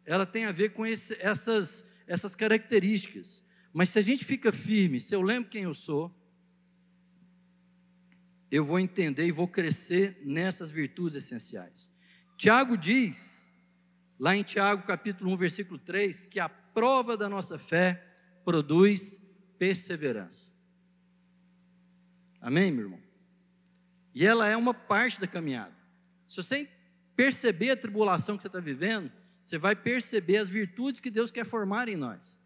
[0.05, 3.43] ela tem a ver com esse, essas, essas características.
[3.73, 6.15] Mas se a gente fica firme, se eu lembro quem eu sou,
[8.51, 11.91] eu vou entender e vou crescer nessas virtudes essenciais.
[12.37, 13.48] Tiago diz
[14.19, 18.05] lá em Tiago capítulo 1, versículo 3, que a prova da nossa fé
[18.45, 19.21] produz
[19.59, 20.51] perseverança.
[22.41, 23.01] Amém, meu irmão?
[24.15, 25.75] E ela é uma parte da caminhada.
[26.27, 26.69] Se você
[27.15, 29.11] perceber a tribulação que você está vivendo,
[29.43, 32.39] você vai perceber as virtudes que Deus quer formar em nós.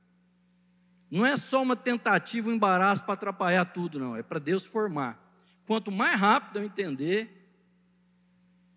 [1.11, 4.17] Não é só uma tentativa, um embaraço para atrapalhar tudo, não.
[4.17, 5.23] É para Deus formar.
[5.67, 7.42] Quanto mais rápido eu entender,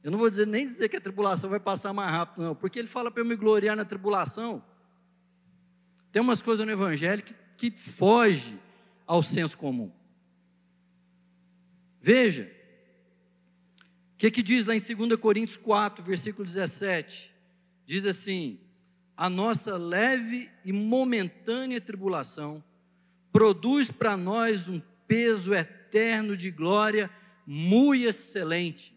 [0.05, 2.77] eu não vou dizer, nem dizer que a tribulação vai passar mais rápido, não, porque
[2.77, 4.63] ele fala para eu me gloriar na tribulação.
[6.11, 8.59] Tem umas coisas no Evangelho que, que foge
[9.07, 9.91] ao senso comum.
[11.99, 12.51] Veja,
[14.13, 17.33] o que, que diz lá em 2 Coríntios 4, versículo 17?
[17.83, 18.59] Diz assim:
[19.17, 22.63] A nossa leve e momentânea tribulação
[23.31, 27.09] produz para nós um peso eterno de glória
[27.47, 28.94] muito excelente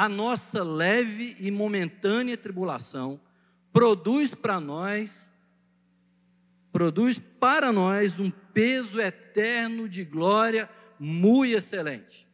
[0.00, 3.20] a nossa leve e momentânea tribulação
[3.70, 5.30] produz para nós,
[6.72, 12.26] produz para nós um peso eterno de glória muito excelente.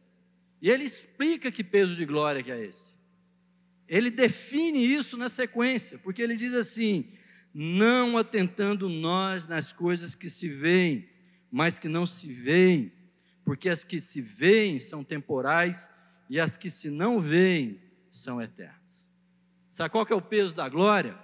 [0.61, 2.93] E ele explica que peso de glória que é esse.
[3.85, 7.11] Ele define isso na sequência, porque ele diz assim:
[7.53, 11.09] não atentando nós nas coisas que se veem,
[11.51, 12.93] mas que não se veem,
[13.43, 15.91] porque as que se veem são temporais
[16.29, 17.79] e as que se não veem
[18.11, 19.07] são eternas.
[19.69, 21.17] Sabe qual que é o peso da glória?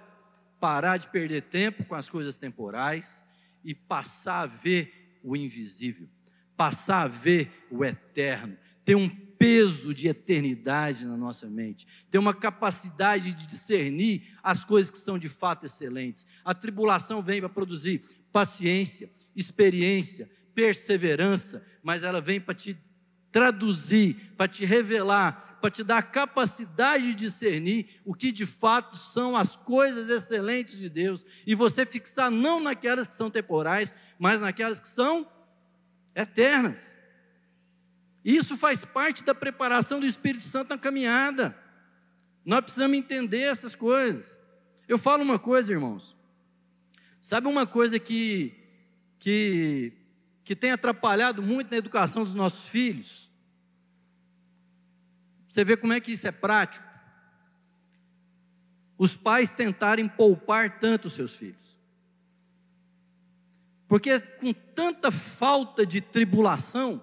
[0.60, 3.24] Parar de perder tempo com as coisas temporais
[3.64, 6.08] e passar a ver o invisível,
[6.56, 12.32] passar a ver o eterno, ter um peso de eternidade na nossa mente, ter uma
[12.32, 16.26] capacidade de discernir as coisas que são de fato excelentes.
[16.44, 22.76] A tribulação vem para produzir paciência, experiência, perseverança, mas ela vem para te
[23.34, 28.96] traduzir, para te revelar, para te dar a capacidade de discernir o que de fato
[28.96, 34.40] são as coisas excelentes de Deus e você fixar não naquelas que são temporais, mas
[34.40, 35.28] naquelas que são
[36.14, 36.78] eternas.
[38.24, 41.58] Isso faz parte da preparação do Espírito Santo na caminhada.
[42.44, 44.38] Nós precisamos entender essas coisas.
[44.86, 46.16] Eu falo uma coisa, irmãos.
[47.20, 48.54] Sabe uma coisa que,
[49.18, 49.92] que,
[50.44, 53.30] que tem atrapalhado muito na educação dos nossos filhos?
[55.48, 56.86] Você vê como é que isso é prático?
[58.98, 61.78] Os pais tentarem poupar tanto os seus filhos.
[63.88, 67.02] Porque com tanta falta de tribulação,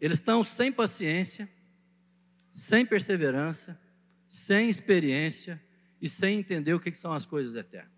[0.00, 1.48] eles estão sem paciência,
[2.52, 3.80] sem perseverança,
[4.28, 5.62] sem experiência
[6.00, 7.95] e sem entender o que são as coisas eternas.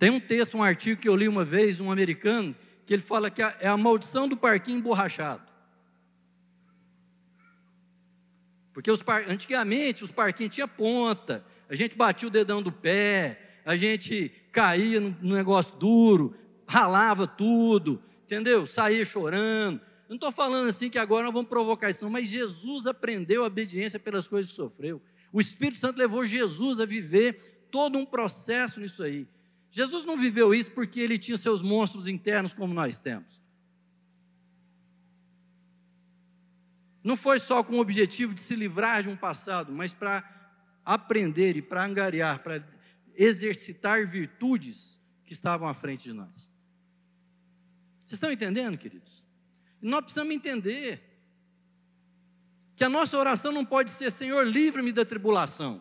[0.00, 3.30] Tem um texto, um artigo que eu li uma vez, um americano, que ele fala
[3.30, 5.42] que é a maldição do parquinho emborrachado.
[8.72, 9.28] Porque os par...
[9.28, 15.00] antigamente os parquinhos tinham ponta, a gente batia o dedão do pé, a gente caía
[15.00, 16.34] no negócio duro,
[16.66, 18.66] ralava tudo, entendeu?
[18.66, 19.82] Saía chorando.
[20.08, 23.48] Não estou falando assim que agora nós vamos provocar isso, não, mas Jesus aprendeu a
[23.48, 25.02] obediência pelas coisas que sofreu.
[25.30, 29.28] O Espírito Santo levou Jesus a viver todo um processo nisso aí.
[29.70, 33.40] Jesus não viveu isso porque ele tinha seus monstros internos como nós temos.
[37.02, 40.22] Não foi só com o objetivo de se livrar de um passado, mas para
[40.84, 42.66] aprender e para angariar, para
[43.14, 46.50] exercitar virtudes que estavam à frente de nós.
[48.04, 49.24] Vocês estão entendendo, queridos?
[49.80, 51.00] Nós precisamos entender
[52.74, 55.80] que a nossa oração não pode ser: Senhor, livre-me da tribulação.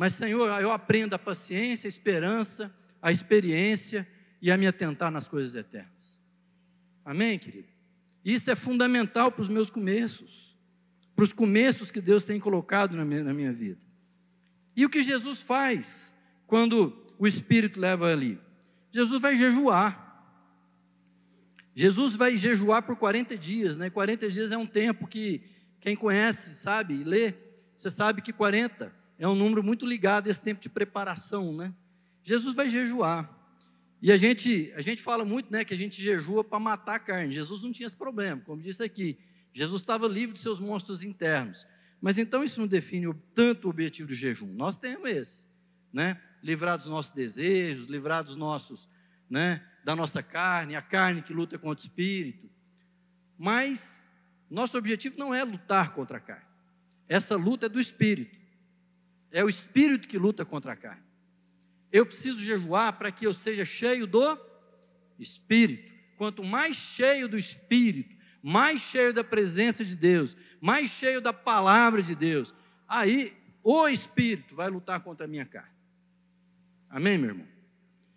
[0.00, 4.08] Mas, Senhor, eu aprendo a paciência, a esperança, a experiência
[4.40, 6.18] e a me atentar nas coisas eternas.
[7.04, 7.68] Amém, querido?
[8.24, 10.56] Isso é fundamental para os meus começos,
[11.14, 13.78] para os começos que Deus tem colocado na minha, na minha vida.
[14.74, 16.14] E o que Jesus faz
[16.46, 18.40] quando o Espírito leva ali?
[18.90, 20.24] Jesus vai jejuar.
[21.74, 23.90] Jesus vai jejuar por 40 dias, né?
[23.90, 25.42] 40 dias é um tempo que
[25.78, 27.34] quem conhece, sabe, lê,
[27.76, 31.74] você sabe que 40 é um número muito ligado a esse tempo de preparação, né?
[32.24, 33.30] Jesus vai jejuar.
[34.00, 36.98] E a gente, a gente fala muito, né, que a gente jejua para matar a
[36.98, 37.30] carne.
[37.30, 39.18] Jesus não tinha esse problema, como disse aqui.
[39.52, 41.66] Jesus estava livre de seus monstros internos.
[42.00, 44.46] Mas então isso não define tanto o objetivo do jejum.
[44.54, 45.44] Nós temos esse,
[45.92, 46.18] né?
[46.42, 48.88] Livrar dos nossos desejos, livrar dos nossos,
[49.28, 52.48] né, da nossa carne, a carne que luta contra o espírito.
[53.36, 54.10] Mas
[54.48, 56.46] nosso objetivo não é lutar contra a carne.
[57.06, 58.39] Essa luta é do espírito.
[59.30, 61.02] É o espírito que luta contra a carne.
[61.92, 64.38] Eu preciso jejuar para que eu seja cheio do
[65.18, 65.92] espírito.
[66.16, 72.02] Quanto mais cheio do espírito, mais cheio da presença de Deus, mais cheio da palavra
[72.02, 72.54] de Deus,
[72.86, 75.70] aí o espírito vai lutar contra a minha carne.
[76.88, 77.46] Amém, meu irmão?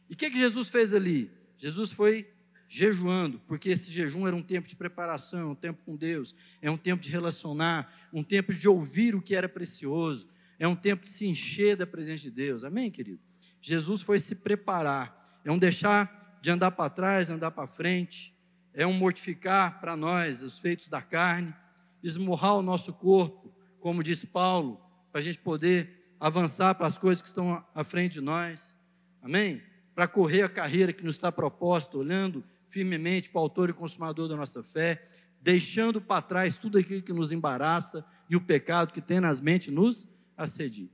[0.09, 1.31] E o que, que Jesus fez ali?
[1.57, 2.27] Jesus foi
[2.67, 6.77] jejuando, porque esse jejum era um tempo de preparação, um tempo com Deus, é um
[6.77, 10.27] tempo de relacionar, um tempo de ouvir o que era precioso,
[10.59, 12.63] é um tempo de se encher da presença de Deus.
[12.63, 13.21] Amém, querido?
[13.61, 18.35] Jesus foi se preparar, é um deixar de andar para trás, andar para frente,
[18.73, 21.53] é um mortificar para nós os feitos da carne,
[22.01, 27.21] esmurrar o nosso corpo, como diz Paulo, para a gente poder avançar para as coisas
[27.21, 28.75] que estão à frente de nós.
[29.21, 29.61] Amém?
[29.95, 34.27] para correr a carreira que nos está proposta, olhando firmemente para o autor e consumador
[34.27, 35.07] da nossa fé,
[35.41, 40.07] deixando para trás tudo aquilo que nos embaraça e o pecado que tenazmente nos
[40.37, 40.89] assedia.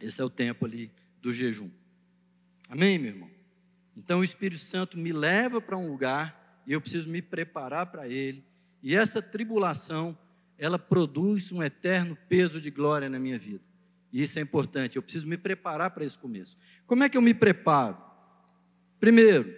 [0.00, 1.70] Esse é o tempo ali do jejum.
[2.68, 3.30] Amém, meu irmão?
[3.96, 8.08] Então o Espírito Santo me leva para um lugar e eu preciso me preparar para
[8.08, 8.44] ele.
[8.82, 10.18] E essa tribulação,
[10.58, 13.62] ela produz um eterno peso de glória na minha vida.
[14.12, 16.58] E isso é importante, eu preciso me preparar para esse começo.
[16.86, 17.96] Como é que eu me preparo?
[19.00, 19.54] Primeiro,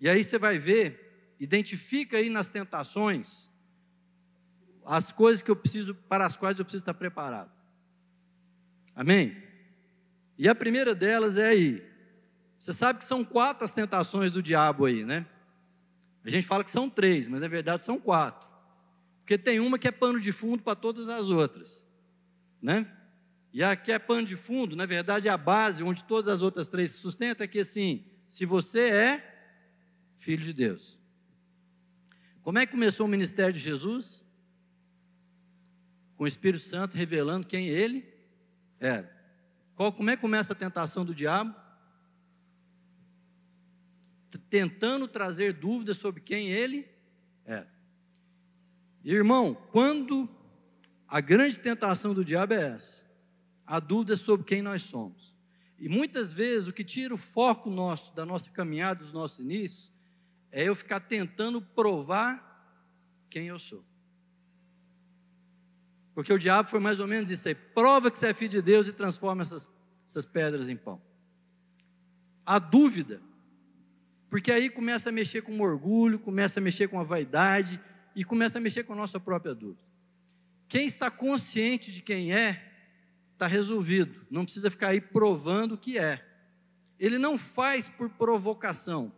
[0.00, 3.50] e aí você vai ver, identifica aí nas tentações
[4.84, 7.50] as coisas que eu preciso, para as quais eu preciso estar preparado.
[8.98, 9.36] Amém?
[10.36, 11.88] E a primeira delas é aí.
[12.58, 15.24] Você sabe que são quatro as tentações do diabo aí, né?
[16.24, 18.48] A gente fala que são três, mas na verdade são quatro.
[19.20, 21.86] Porque tem uma que é pano de fundo para todas as outras,
[22.60, 22.92] né?
[23.52, 26.66] E aqui é pano de fundo, na verdade é a base onde todas as outras
[26.66, 29.54] três se sustentam, é que assim, se você é
[30.16, 30.98] filho de Deus.
[32.42, 34.24] Como é que começou o ministério de Jesus?
[36.16, 38.17] Com o Espírito Santo revelando quem ele
[38.80, 39.16] era.
[39.74, 41.54] Qual, como é que começa a tentação do diabo?
[44.50, 46.88] Tentando trazer dúvidas sobre quem ele
[47.44, 47.66] É.
[49.02, 50.28] Irmão, quando
[51.06, 53.02] a grande tentação do diabo é essa,
[53.66, 55.34] a dúvida sobre quem nós somos.
[55.78, 59.92] E muitas vezes o que tira o foco nosso da nossa caminhada, dos nossos inícios,
[60.50, 62.44] é eu ficar tentando provar
[63.30, 63.84] quem eu sou.
[66.18, 68.60] Porque o diabo foi mais ou menos isso aí: prova que você é filho de
[68.60, 69.68] Deus e transforma essas,
[70.04, 71.00] essas pedras em pão.
[72.44, 73.22] A dúvida,
[74.28, 77.80] porque aí começa a mexer com o orgulho, começa a mexer com a vaidade
[78.16, 79.78] e começa a mexer com a nossa própria dúvida.
[80.66, 82.68] Quem está consciente de quem é,
[83.34, 86.26] está resolvido, não precisa ficar aí provando o que é.
[86.98, 89.12] Ele não faz por provocação,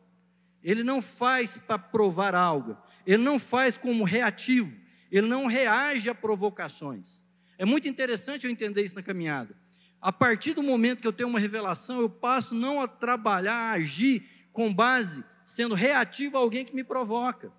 [0.62, 4.78] ele não faz para provar algo, ele não faz como reativo,
[5.10, 7.22] ele não reage a provocações.
[7.58, 9.54] É muito interessante eu entender isso na caminhada.
[10.00, 13.72] A partir do momento que eu tenho uma revelação, eu passo não a trabalhar, a
[13.72, 17.52] agir com base, sendo reativo a alguém que me provoca.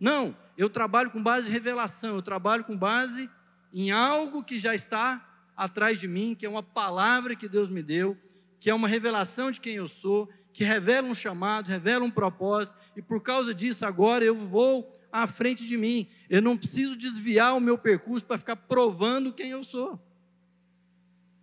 [0.00, 3.30] Não, eu trabalho com base em revelação, eu trabalho com base
[3.72, 5.24] em algo que já está
[5.56, 8.16] atrás de mim, que é uma palavra que Deus me deu,
[8.58, 12.76] que é uma revelação de quem eu sou, que revela um chamado, revela um propósito,
[12.96, 16.08] e por causa disso agora eu vou à frente de mim.
[16.28, 20.00] Eu não preciso desviar o meu percurso para ficar provando quem eu sou.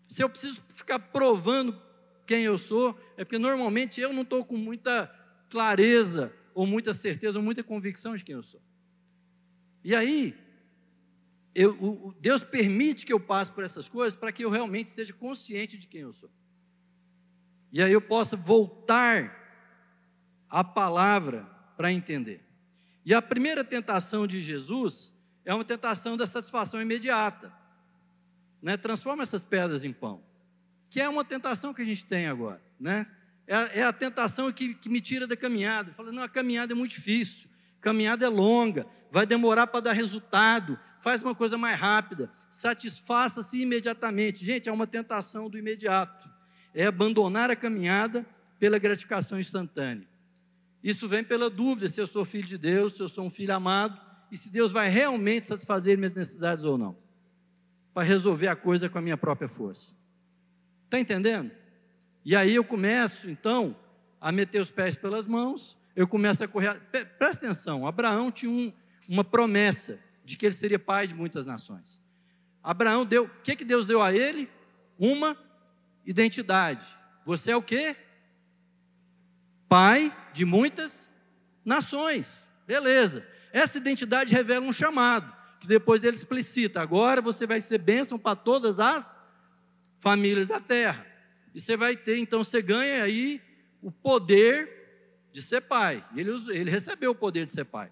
[0.07, 1.81] Se eu preciso ficar provando
[2.25, 5.07] quem eu sou, é porque normalmente eu não estou com muita
[5.49, 8.61] clareza, ou muita certeza, ou muita convicção de quem eu sou.
[9.83, 10.35] E aí,
[11.53, 15.13] eu, o, Deus permite que eu passe por essas coisas para que eu realmente esteja
[15.13, 16.29] consciente de quem eu sou.
[17.71, 19.43] E aí eu possa voltar
[20.49, 21.43] à palavra
[21.75, 22.44] para entender.
[23.05, 25.13] E a primeira tentação de Jesus
[25.45, 27.53] é uma tentação da satisfação imediata.
[28.61, 28.75] Né?
[28.75, 30.23] Transforma essas pedras em pão.
[30.89, 32.59] Que é uma tentação que a gente tem agora.
[32.79, 33.05] Né?
[33.45, 35.93] É, é a tentação que, que, me tira da caminhada.
[35.93, 37.47] Fala, não, a caminhada é muito difícil.
[37.79, 40.79] A caminhada é longa, vai demorar para dar resultado.
[40.97, 42.31] Faz uma coisa mais rápida.
[42.49, 44.43] Satisfaça-se imediatamente.
[44.43, 46.27] Gente, é uma tentação do imediato.
[46.73, 48.25] É abandonar a caminhada
[48.57, 50.07] pela gratificação instantânea.
[50.85, 53.51] Isso vem pela dúvida se eu sou filho de Deus, se eu sou um filho
[53.55, 53.99] amado
[54.31, 56.95] e se Deus vai realmente satisfazer minhas necessidades ou não,
[57.91, 59.95] para resolver a coisa com a minha própria força.
[60.83, 61.49] Está entendendo?
[62.23, 63.75] E aí eu começo, então,
[64.21, 66.79] a meter os pés pelas mãos, eu começo a correr.
[67.17, 68.71] Presta atenção: Abraão tinha um,
[69.09, 71.99] uma promessa de que ele seria pai de muitas nações.
[72.61, 74.47] Abraão deu, o que, que Deus deu a ele?
[74.99, 75.35] Uma
[76.05, 76.85] identidade.
[77.25, 77.95] Você é o quê?
[79.67, 81.09] Pai de muitas
[81.63, 82.47] nações.
[82.67, 83.25] Beleza.
[83.51, 88.35] Essa identidade revela um chamado, que depois ele explicita: agora você vai ser bênção para
[88.35, 89.15] todas as
[89.99, 91.05] famílias da terra.
[91.53, 93.41] E você vai ter, então você ganha aí
[93.81, 96.05] o poder de ser pai.
[96.15, 97.91] Ele, ele recebeu o poder de ser pai.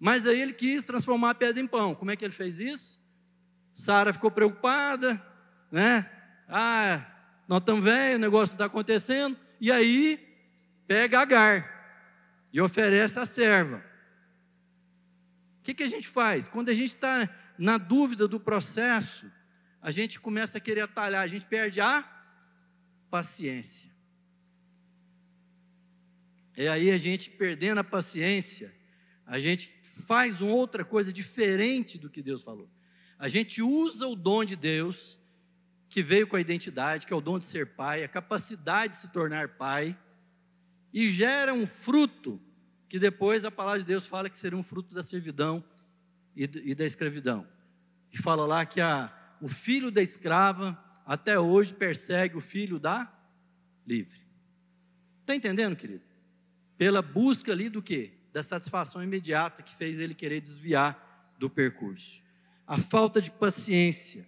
[0.00, 1.94] Mas aí ele quis transformar a pedra em pão.
[1.94, 3.00] Como é que ele fez isso?
[3.72, 5.20] Sara ficou preocupada,
[5.70, 6.10] né?
[6.48, 7.04] Ah,
[7.48, 9.36] nós estamos velhos, o negócio não está acontecendo.
[9.60, 10.23] E aí
[10.86, 11.74] pega Agar
[12.52, 13.84] e oferece a serva.
[15.60, 16.46] O que, que a gente faz?
[16.46, 19.30] Quando a gente está na dúvida do processo,
[19.80, 22.02] a gente começa a querer atalhar, a gente perde a
[23.10, 23.90] paciência.
[26.56, 28.72] E aí a gente perdendo a paciência,
[29.26, 32.70] a gente faz outra coisa diferente do que Deus falou.
[33.18, 35.18] A gente usa o dom de Deus,
[35.88, 39.00] que veio com a identidade, que é o dom de ser pai, a capacidade de
[39.00, 39.96] se tornar pai,
[40.94, 42.40] e gera um fruto
[42.88, 45.64] que depois a palavra de Deus fala que seria um fruto da servidão
[46.36, 47.44] e, da escravidão.
[48.12, 53.12] E fala lá que a, o filho da escrava até hoje persegue o filho da
[53.84, 54.20] livre.
[55.22, 56.04] Está entendendo, querido?
[56.78, 58.12] Pela busca ali do que?
[58.32, 62.22] Da satisfação imediata que fez ele querer desviar do percurso.
[62.64, 64.24] A falta de paciência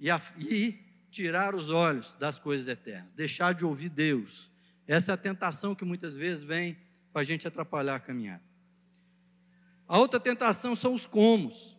[0.00, 0.76] e, a, e
[1.08, 4.51] tirar os olhos das coisas eternas, deixar de ouvir Deus,
[4.92, 6.76] essa é a tentação que muitas vezes vem
[7.12, 8.42] para a gente atrapalhar a caminhada.
[9.88, 11.78] A outra tentação são os comos.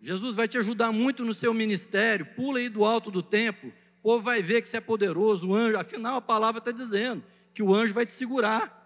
[0.00, 4.02] Jesus vai te ajudar muito no seu ministério, pula aí do alto do templo, o
[4.02, 7.22] povo vai ver que você é poderoso, o anjo, afinal a palavra está dizendo
[7.54, 8.76] que o anjo vai te segurar.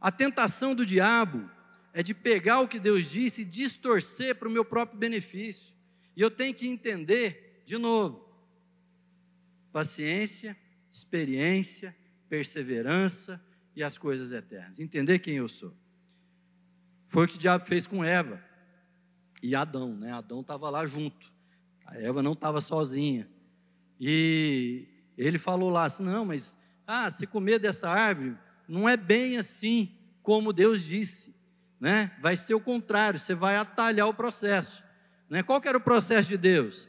[0.00, 1.50] A tentação do diabo
[1.92, 5.74] é de pegar o que Deus disse e distorcer para o meu próprio benefício.
[6.16, 8.31] E eu tenho que entender, de novo,
[9.72, 10.56] paciência,
[10.90, 11.96] experiência,
[12.28, 13.42] perseverança
[13.74, 14.78] e as coisas eternas.
[14.78, 15.74] Entender quem eu sou.
[17.06, 18.42] Foi o que o diabo fez com Eva
[19.42, 20.12] e Adão, né?
[20.12, 21.32] Adão estava lá junto.
[21.84, 23.28] A Eva não estava sozinha.
[23.98, 28.36] E ele falou lá assim: não, mas ah, se comer dessa árvore,
[28.68, 31.34] não é bem assim como Deus disse,
[31.80, 32.16] né?
[32.20, 34.84] Vai ser o contrário, você vai atalhar o processo,
[35.28, 35.42] né?
[35.42, 36.88] Qual que era o processo de Deus?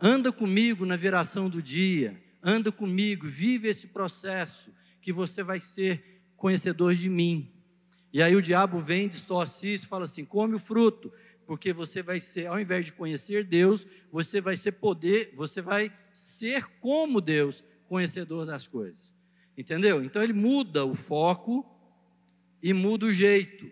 [0.00, 4.70] Anda comigo na viração do dia, anda comigo, vive esse processo
[5.00, 7.50] que você vai ser conhecedor de mim.
[8.12, 11.12] E aí o diabo vem, distorce isso, fala assim: come o fruto,
[11.46, 15.92] porque você vai ser, ao invés de conhecer Deus, você vai ser poder, você vai
[16.12, 19.14] ser como Deus, conhecedor das coisas.
[19.56, 20.04] Entendeu?
[20.04, 21.64] Então ele muda o foco
[22.62, 23.70] e muda o jeito.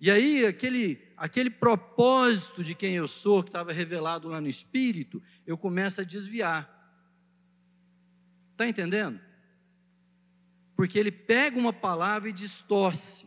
[0.00, 5.22] E aí aquele aquele propósito de quem eu sou, que estava revelado lá no espírito,
[5.46, 6.72] eu começo a desviar.
[8.52, 9.18] Está entendendo?
[10.76, 13.26] Porque ele pega uma palavra e distorce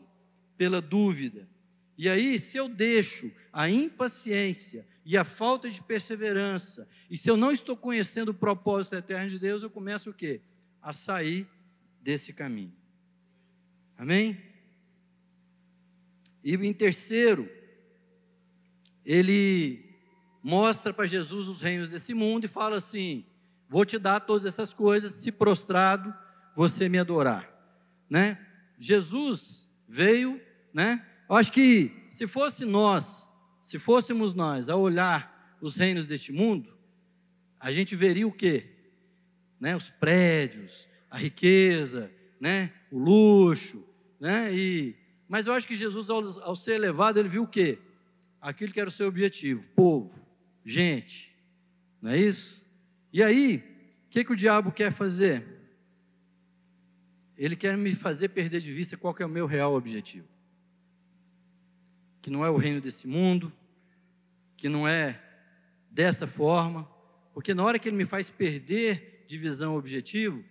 [0.56, 1.48] pela dúvida.
[1.98, 7.36] E aí, se eu deixo a impaciência e a falta de perseverança, e se eu
[7.36, 10.42] não estou conhecendo o propósito eterno de Deus, eu começo o quê?
[10.82, 11.48] A sair
[12.02, 12.74] desse caminho.
[13.98, 14.49] Amém?
[16.44, 17.50] E em terceiro,
[19.06, 19.90] ele
[20.42, 23.26] mostra para Jesus os reinos desse mundo e fala assim:
[23.68, 26.14] Vou te dar todas essas coisas, se prostrado
[26.56, 27.50] você me adorar,
[28.10, 28.46] né?
[28.78, 30.42] Jesus veio,
[30.74, 31.06] né?
[31.30, 33.30] Eu acho que se fosse nós,
[33.62, 36.74] se fôssemos nós a olhar os reinos deste mundo,
[37.60, 38.68] a gente veria o quê?
[39.60, 39.76] Né?
[39.76, 42.10] Os prédios, a riqueza,
[42.40, 42.72] né?
[42.92, 43.86] O luxo,
[44.20, 44.54] né?
[44.54, 44.96] E
[45.30, 47.80] mas eu acho que Jesus ao, ao ser elevado, ele viu o quê?
[48.42, 50.26] aquilo que era o seu objetivo: povo,
[50.64, 51.36] gente,
[52.02, 52.64] não é isso?
[53.12, 53.58] E aí,
[54.06, 55.46] o que, que o diabo quer fazer?
[57.38, 60.28] Ele quer me fazer perder de vista qual é o meu real objetivo.
[62.22, 63.52] Que não é o reino desse mundo,
[64.58, 65.22] que não é
[65.90, 66.88] dessa forma,
[67.34, 70.44] porque na hora que ele me faz perder de visão objetivo,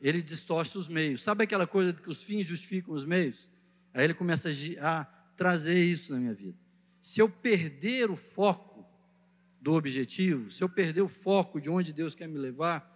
[0.00, 1.22] ele distorce os meios.
[1.22, 3.48] Sabe aquela coisa que os fins justificam os meios?
[3.92, 5.04] Aí ele começa a
[5.36, 6.68] trazer isso na minha vida
[7.08, 8.86] se eu perder o foco
[9.62, 12.94] do objetivo, se eu perder o foco de onde Deus quer me levar,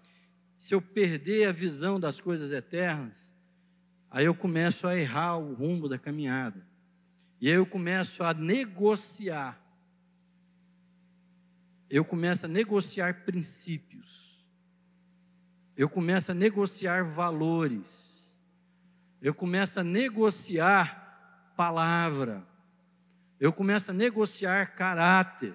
[0.58, 3.34] se eu perder a visão das coisas eternas,
[4.10, 6.62] aí eu começo a errar o rumo da caminhada.
[7.40, 9.58] E aí eu começo a negociar.
[11.88, 14.44] Eu começo a negociar princípios.
[15.74, 18.11] Eu começo a negociar valores.
[19.22, 21.00] Eu começo a negociar
[21.56, 22.46] palavra
[23.42, 25.52] eu começo a negociar caráter.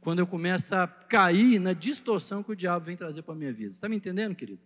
[0.00, 3.52] Quando eu começo a cair na distorção que o diabo vem trazer para a minha
[3.52, 3.70] vida.
[3.70, 4.60] Está me entendendo, querido?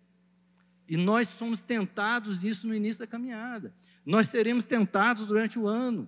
[0.87, 3.73] E nós somos tentados nisso no início da caminhada.
[4.05, 6.07] Nós seremos tentados durante o ano.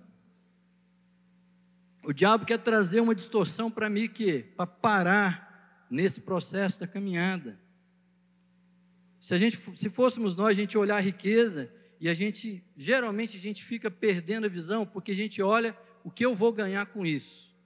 [2.04, 7.58] O diabo quer trazer uma distorção para mim que para parar nesse processo da caminhada.
[9.22, 13.36] Se a gente, se fôssemos nós, a gente olhar a riqueza e a gente, geralmente,
[13.36, 16.84] a gente fica perdendo a visão porque a gente olha o que eu vou ganhar
[16.86, 17.56] com isso.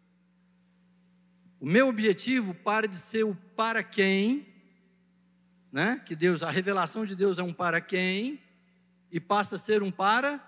[1.58, 4.46] O meu objetivo para de ser o para quem,
[5.72, 6.02] né?
[6.04, 8.38] Que Deus, a revelação de Deus é um para quem
[9.10, 10.38] e passa a ser um para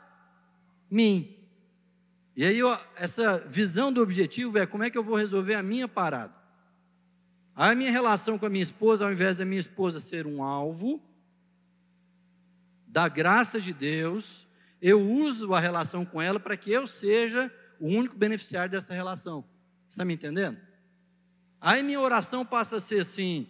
[0.91, 1.39] mim.
[2.37, 2.59] E aí
[2.97, 6.38] essa visão do objetivo é como é que eu vou resolver a minha parada.
[7.61, 11.03] A minha relação com a minha esposa, ao invés da minha esposa ser um alvo,
[12.87, 14.47] da graça de Deus,
[14.81, 19.45] eu uso a relação com ela para que eu seja o único beneficiário dessa relação.
[19.89, 20.57] Está me entendendo?
[21.61, 23.49] Aí minha oração passa a ser assim: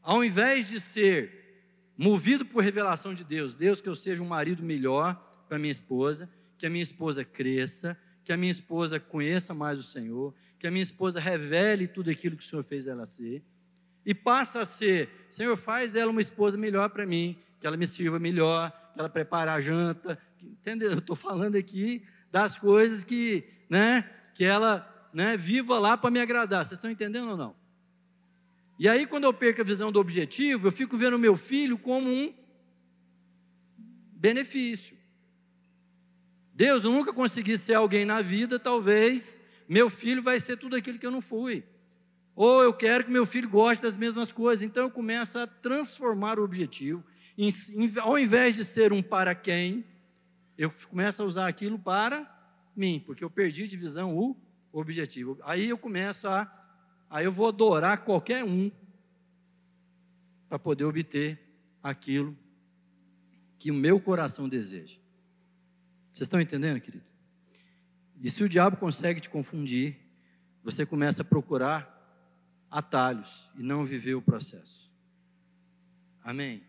[0.00, 1.64] ao invés de ser
[1.98, 5.16] movido por revelação de Deus, Deus, que eu seja um marido melhor
[5.48, 9.82] para minha esposa, que a minha esposa cresça, que a minha esposa conheça mais o
[9.82, 10.32] Senhor,
[10.62, 13.42] que a minha esposa revele tudo aquilo que o Senhor fez ela ser,
[14.06, 17.84] e passa a ser: Senhor, faz dela uma esposa melhor para mim, que ela me
[17.84, 20.92] sirva melhor, que ela prepare a janta, entendeu?
[20.92, 26.20] Eu estou falando aqui das coisas que, né, que ela né, viva lá para me
[26.20, 26.64] agradar.
[26.64, 27.56] Vocês estão entendendo ou não?
[28.78, 31.76] E aí, quando eu perco a visão do objetivo, eu fico vendo o meu filho
[31.76, 32.32] como um
[34.12, 34.96] benefício.
[36.54, 40.98] Deus, eu nunca consegui ser alguém na vida, talvez meu filho vai ser tudo aquilo
[40.98, 41.64] que eu não fui.
[42.34, 44.62] Ou eu quero que meu filho goste das mesmas coisas.
[44.62, 47.04] Então eu começo a transformar o objetivo
[48.02, 49.84] ao invés de ser um para quem,
[50.56, 52.28] eu começo a usar aquilo para
[52.76, 54.36] mim, porque eu perdi de visão o
[54.72, 55.38] objetivo.
[55.42, 56.50] Aí eu começo a,
[57.08, 58.70] aí eu vou adorar qualquer um
[60.48, 61.40] para poder obter
[61.82, 62.36] aquilo
[63.58, 64.98] que o meu coração deseja.
[66.12, 67.11] Vocês estão entendendo, querido?
[68.22, 69.98] E se o diabo consegue te confundir,
[70.62, 71.90] você começa a procurar
[72.70, 74.92] atalhos e não viver o processo.
[76.22, 76.62] Amém?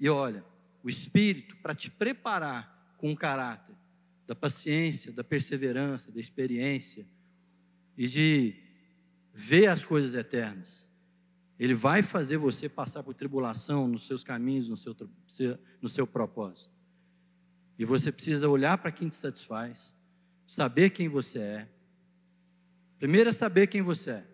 [0.00, 0.42] E olha,
[0.82, 3.76] o Espírito para te preparar com o caráter
[4.26, 7.06] da paciência, da perseverança, da experiência
[7.96, 8.56] e de
[9.34, 10.88] ver as coisas eternas.
[11.58, 14.96] Ele vai fazer você passar por tribulação nos seus caminhos, no seu,
[15.82, 16.81] no seu propósito.
[17.82, 19.92] E você precisa olhar para quem te satisfaz,
[20.46, 21.68] saber quem você é.
[22.96, 24.26] Primeiro é saber quem você é.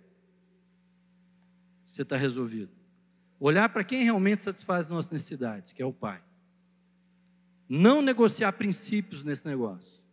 [1.86, 2.70] Você está resolvido.
[3.40, 6.22] Olhar para quem realmente satisfaz as nossas necessidades, que é o Pai.
[7.66, 10.04] Não negociar princípios nesse negócio.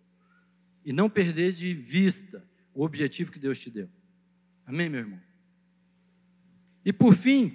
[0.86, 2.42] E não perder de vista
[2.74, 3.90] o objetivo que Deus te deu.
[4.66, 5.20] Amém, meu irmão?
[6.86, 7.54] E por fim,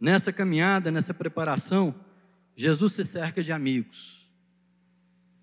[0.00, 1.92] nessa caminhada, nessa preparação,
[2.54, 4.19] Jesus se cerca de amigos.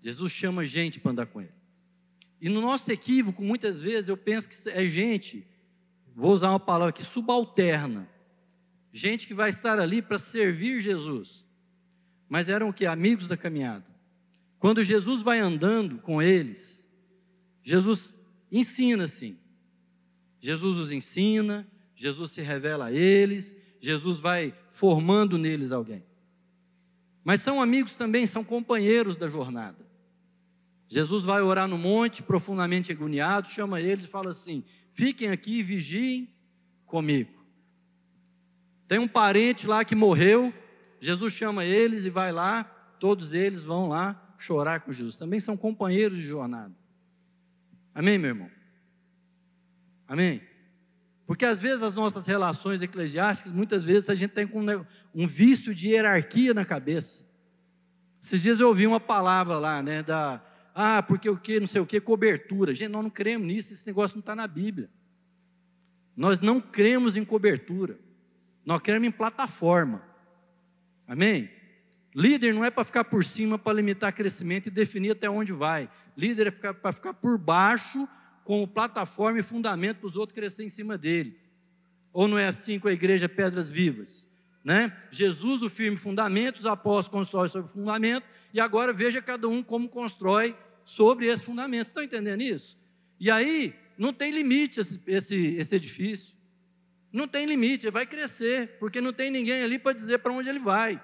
[0.08, 1.52] Jesus chama gente para andar com ele.
[2.40, 5.46] E no nosso equívoco, muitas vezes eu penso que é gente,
[6.16, 8.08] vou usar uma palavra aqui, subalterna.
[8.90, 11.44] Gente que vai estar ali para servir Jesus.
[12.26, 12.86] Mas eram o que?
[12.86, 13.84] Amigos da caminhada.
[14.58, 16.88] Quando Jesus vai andando com eles,
[17.62, 18.14] Jesus
[18.50, 19.36] ensina assim.
[20.40, 26.02] Jesus os ensina, Jesus se revela a eles, Jesus vai formando neles alguém.
[27.22, 29.87] Mas são amigos também, são companheiros da jornada.
[30.88, 35.62] Jesus vai orar no monte, profundamente agoniado, chama eles e fala assim: fiquem aqui e
[35.62, 36.32] vigiem
[36.86, 37.38] comigo.
[38.88, 40.52] Tem um parente lá que morreu,
[40.98, 42.64] Jesus chama eles e vai lá,
[42.98, 45.14] todos eles vão lá chorar com Jesus.
[45.14, 46.74] Também são companheiros de jornada.
[47.94, 48.50] Amém, meu irmão?
[50.06, 50.40] Amém?
[51.26, 54.48] Porque às vezes as nossas relações eclesiásticas, muitas vezes a gente tem
[55.14, 57.26] um vício de hierarquia na cabeça.
[58.22, 60.42] Esses dias eu ouvi uma palavra lá, né, da,
[60.80, 62.72] ah, porque o que, não sei o que, cobertura.
[62.72, 64.88] Gente, nós não cremos nisso, esse negócio não está na Bíblia.
[66.16, 67.98] Nós não cremos em cobertura,
[68.64, 70.04] nós cremos em plataforma.
[71.04, 71.50] Amém?
[72.14, 75.90] Líder não é para ficar por cima, para limitar crescimento e definir até onde vai.
[76.16, 78.08] Líder é para ficar por baixo
[78.44, 81.40] como plataforma e fundamento para os outros crescer em cima dele.
[82.12, 84.28] Ou não é assim com a igreja Pedras Vivas?
[84.62, 84.96] Né?
[85.10, 88.24] Jesus, o firme fundamento, os apóstolos constroem sobre o fundamento,
[88.54, 90.54] e agora veja cada um como constrói
[90.88, 91.88] sobre esse fundamento.
[91.88, 92.78] Estão entendendo isso?
[93.20, 96.36] E aí, não tem limite esse, esse, esse edifício.
[97.12, 100.48] Não tem limite, ele vai crescer, porque não tem ninguém ali para dizer para onde
[100.48, 101.02] ele vai.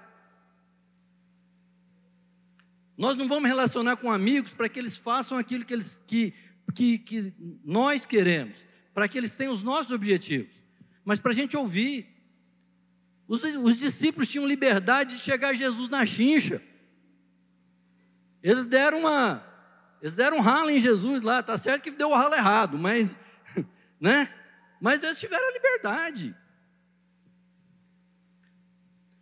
[2.97, 6.33] Nós não vamos relacionar com amigos para que eles façam aquilo que, eles, que
[6.73, 7.33] que, que
[7.63, 10.55] nós queremos, para que eles tenham os nossos objetivos,
[11.03, 12.13] mas para a gente ouvir.
[13.27, 16.61] Os, os discípulos tinham liberdade de chegar a Jesus na chincha.
[18.43, 19.43] Eles deram uma,
[20.05, 23.17] eles deram um ralo em Jesus lá, tá certo que deu o ralo errado, mas,
[23.99, 24.31] né?
[24.79, 26.35] Mas eles tiveram a liberdade.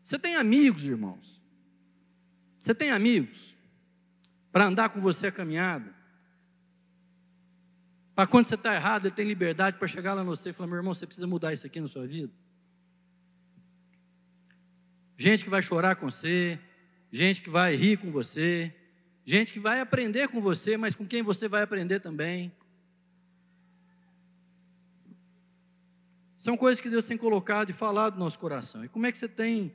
[0.03, 1.41] Você tem amigos, irmãos?
[2.59, 3.55] Você tem amigos
[4.51, 5.95] para andar com você a caminhada?
[8.13, 10.67] Para quando você está errado, ele tem liberdade para chegar lá no você e falar:
[10.67, 12.34] meu irmão, você precisa mudar isso aqui na sua vida.
[15.15, 16.59] Gente que vai chorar com você,
[17.09, 18.82] gente que vai rir com você,
[19.26, 22.51] gente que vai aprender com você, mas com quem você vai aprender também.
[26.38, 28.84] São coisas que Deus tem colocado e falado no nosso coração.
[28.84, 29.74] E como é que você tem.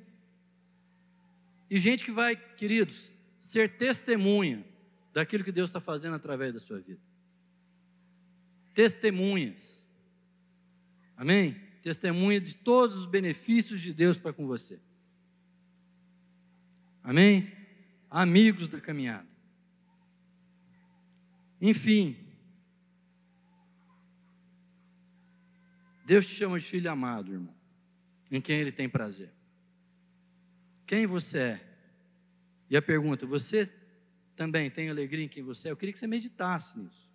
[1.70, 4.64] E gente que vai, queridos, ser testemunha
[5.12, 7.08] daquilo que Deus está fazendo através da sua vida
[8.78, 9.84] testemunhas.
[11.16, 11.60] Amém?
[11.82, 14.78] Testemunha de todos os benefícios de Deus para com você.
[17.02, 17.52] Amém?
[18.08, 19.27] Amigos da caminhada.
[21.60, 22.16] Enfim,
[26.04, 27.54] Deus te chama de filho amado, irmão,
[28.30, 29.32] em quem Ele tem prazer.
[30.86, 31.68] Quem você é?
[32.70, 33.72] E a pergunta, você
[34.34, 35.70] também tem alegria em quem você é?
[35.70, 37.08] Eu queria que você meditasse nisso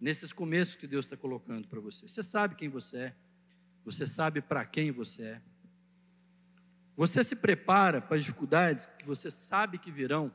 [0.00, 2.06] nesses começos que Deus está colocando para você.
[2.06, 3.16] Você sabe quem você é,
[3.84, 5.42] você sabe para quem você é.
[6.96, 10.32] Você se prepara para as dificuldades que você sabe que virão,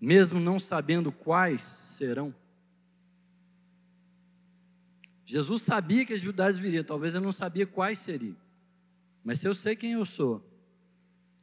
[0.00, 2.34] mesmo não sabendo quais serão.
[5.24, 8.36] Jesus sabia que as dificuldades viriam, talvez eu não sabia quais seriam.
[9.22, 10.42] Mas se eu sei quem eu sou,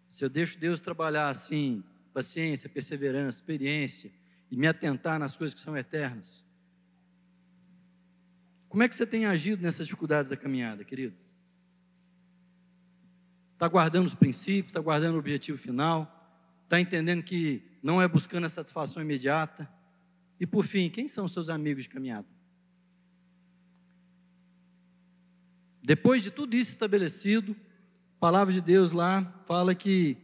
[0.09, 1.83] se eu deixo Deus trabalhar assim,
[2.13, 4.11] paciência, perseverança, experiência,
[4.49, 6.45] e me atentar nas coisas que são eternas.
[8.69, 11.15] Como é que você tem agido nessas dificuldades da caminhada, querido?
[13.53, 16.09] Está guardando os princípios, está guardando o objetivo final,
[16.63, 19.69] está entendendo que não é buscando a satisfação imediata.
[20.39, 22.27] E por fim, quem são seus amigos de caminhada?
[25.83, 27.55] Depois de tudo isso estabelecido,
[28.19, 30.17] palavra de Deus lá fala que,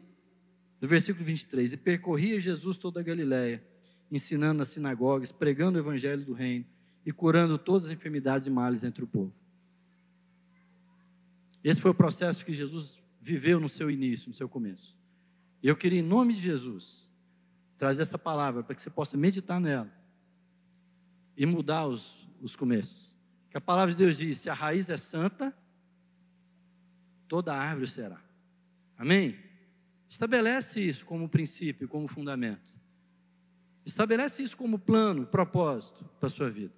[0.81, 3.63] no versículo 23, e percorria Jesus toda a Galiléia,
[4.11, 6.65] ensinando nas sinagogas, pregando o evangelho do reino
[7.05, 9.35] e curando todas as enfermidades e males entre o povo.
[11.63, 14.97] Esse foi o processo que Jesus viveu no seu início, no seu começo.
[15.61, 17.10] E eu queria, em nome de Jesus,
[17.81, 19.91] trazer essa palavra para que você possa meditar nela
[21.35, 23.17] e mudar os, os começos.
[23.49, 25.51] Que a palavra de Deus diz: se a raiz é santa,
[27.27, 28.21] toda árvore será.
[28.95, 29.35] Amém?
[30.07, 32.79] Estabelece isso como princípio, como fundamento.
[33.83, 36.75] Estabelece isso como plano, propósito para a sua vida.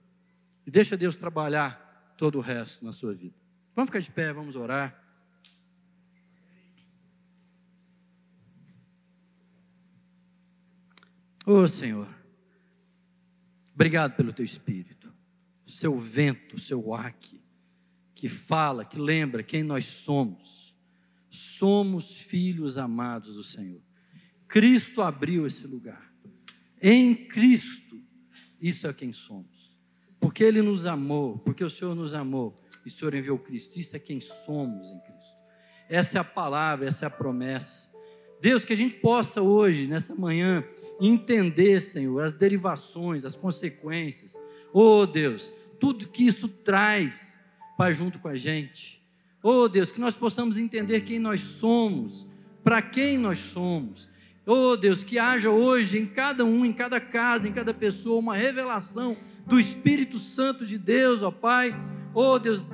[0.66, 3.36] E deixa Deus trabalhar todo o resto na sua vida.
[3.76, 5.03] Vamos ficar de pé, vamos orar.
[11.45, 12.07] Oh, Senhor,
[13.73, 15.11] obrigado pelo teu espírito,
[15.65, 17.13] seu vento, seu ar
[18.23, 20.73] que fala, que lembra quem nós somos.
[21.29, 23.81] Somos filhos amados do Senhor.
[24.47, 26.09] Cristo abriu esse lugar.
[26.81, 28.01] Em Cristo,
[28.61, 29.75] isso é quem somos.
[30.21, 33.77] Porque Ele nos amou, porque o Senhor nos amou e o Senhor enviou Cristo.
[33.77, 35.37] Isso é quem somos em Cristo.
[35.89, 37.91] Essa é a palavra, essa é a promessa.
[38.39, 40.63] Deus, que a gente possa hoje, nessa manhã,
[40.99, 44.39] entender, Senhor, as derivações, as consequências.
[44.71, 47.39] Oh Deus, tudo que isso traz
[47.77, 49.01] para junto com a gente.
[49.41, 52.27] Oh Deus, que nós possamos entender quem nós somos,
[52.63, 54.09] para quem nós somos.
[54.45, 58.35] Oh Deus, que haja hoje em cada um, em cada casa, em cada pessoa, uma
[58.35, 61.75] revelação do Espírito Santo de Deus, ó Pai.
[62.13, 62.65] Oh Deus,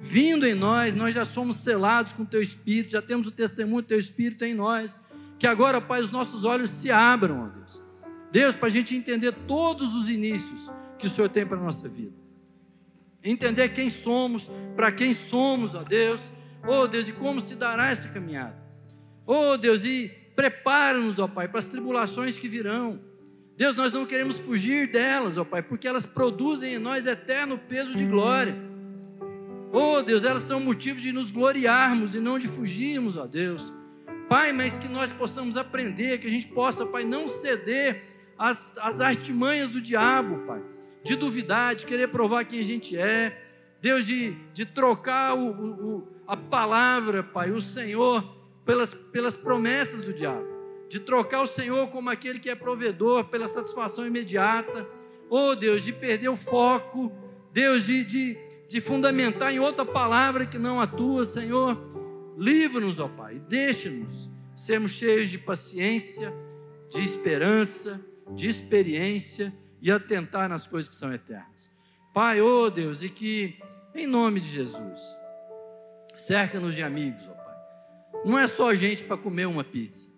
[0.00, 3.82] vindo em nós, nós já somos selados com o Teu Espírito, já temos o testemunho
[3.82, 5.00] do Teu Espírito em nós.
[5.44, 7.82] Que agora, Pai, os nossos olhos se abram, ó Deus.
[8.32, 11.86] Deus, para a gente entender todos os inícios que o Senhor tem para a nossa
[11.86, 12.14] vida.
[13.22, 16.32] Entender quem somos, para quem somos, ó Deus.
[16.66, 18.56] Oh Deus, e como se dará essa caminhada.
[19.26, 22.98] Oh Deus, e prepara-nos, ó Pai, para as tribulações que virão.
[23.54, 27.94] Deus, nós não queremos fugir delas, ó Pai, porque elas produzem em nós eterno peso
[27.94, 28.56] de glória.
[29.70, 33.70] Oh Deus, elas são motivos de nos gloriarmos e não de fugirmos, ó Deus.
[34.28, 38.02] Pai, mas que nós possamos aprender, que a gente possa, Pai, não ceder
[38.38, 40.62] às, às artimanhas do diabo, Pai,
[41.02, 43.38] de duvidar, de querer provar quem a gente é,
[43.80, 48.24] Deus, de, de trocar o, o, a palavra, Pai, o Senhor,
[48.64, 50.46] pelas, pelas promessas do diabo,
[50.88, 54.88] de trocar o Senhor como aquele que é provedor pela satisfação imediata,
[55.28, 57.12] oh Deus, de perder o foco,
[57.52, 61.93] Deus, de, de, de fundamentar em outra palavra que não a tua, Senhor.
[62.36, 66.32] Livra-nos, ó Pai, deixa-nos sermos cheios de paciência,
[66.88, 68.00] de esperança,
[68.34, 71.70] de experiência e atentar nas coisas que são eternas.
[72.12, 73.58] Pai, ó Deus, e que,
[73.94, 75.00] em nome de Jesus,
[76.16, 77.54] cerca-nos de amigos, ó Pai.
[78.24, 80.08] Não é só gente para comer uma pizza.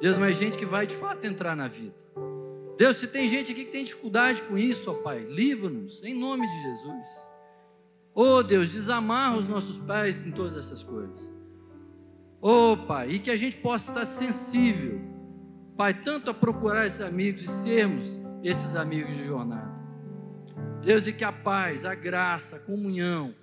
[0.00, 1.94] Deus, mas gente que vai de fato entrar na vida.
[2.76, 6.46] Deus, se tem gente aqui que tem dificuldade com isso, ó Pai, livra-nos, em nome
[6.46, 7.06] de Jesus.
[8.14, 11.35] Oh Deus, desamarra os nossos pés em todas essas coisas.
[12.48, 15.00] Oh, Pai, e que a gente possa estar sensível,
[15.76, 19.74] Pai, tanto a procurar esses amigos e sermos esses amigos de jornada.
[20.80, 23.34] Deus, e que a paz, a graça, a comunhão,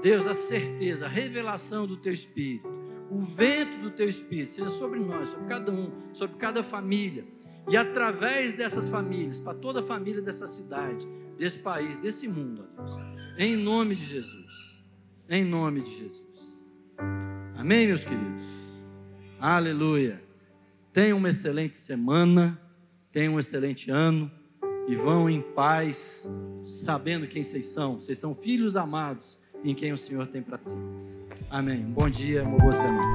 [0.00, 2.66] Deus, a certeza, a revelação do Teu Espírito,
[3.10, 7.26] o vento do Teu Espírito, seja sobre nós, sobre cada um, sobre cada família,
[7.68, 11.06] e através dessas famílias, para toda a família dessa cidade,
[11.36, 12.96] desse país, desse mundo, ó Deus,
[13.36, 14.82] em nome de Jesus,
[15.28, 16.54] em nome de Jesus.
[17.64, 18.44] Amém, meus queridos?
[19.40, 20.22] Aleluia.
[20.92, 22.60] Tenham uma excelente semana,
[23.10, 24.30] tenham um excelente ano
[24.86, 26.30] e vão em paz,
[26.62, 27.94] sabendo quem vocês são.
[27.98, 30.74] Vocês são filhos amados em quem o Senhor tem para si.
[31.48, 31.86] Amém.
[31.86, 33.14] Bom dia, uma boa semana.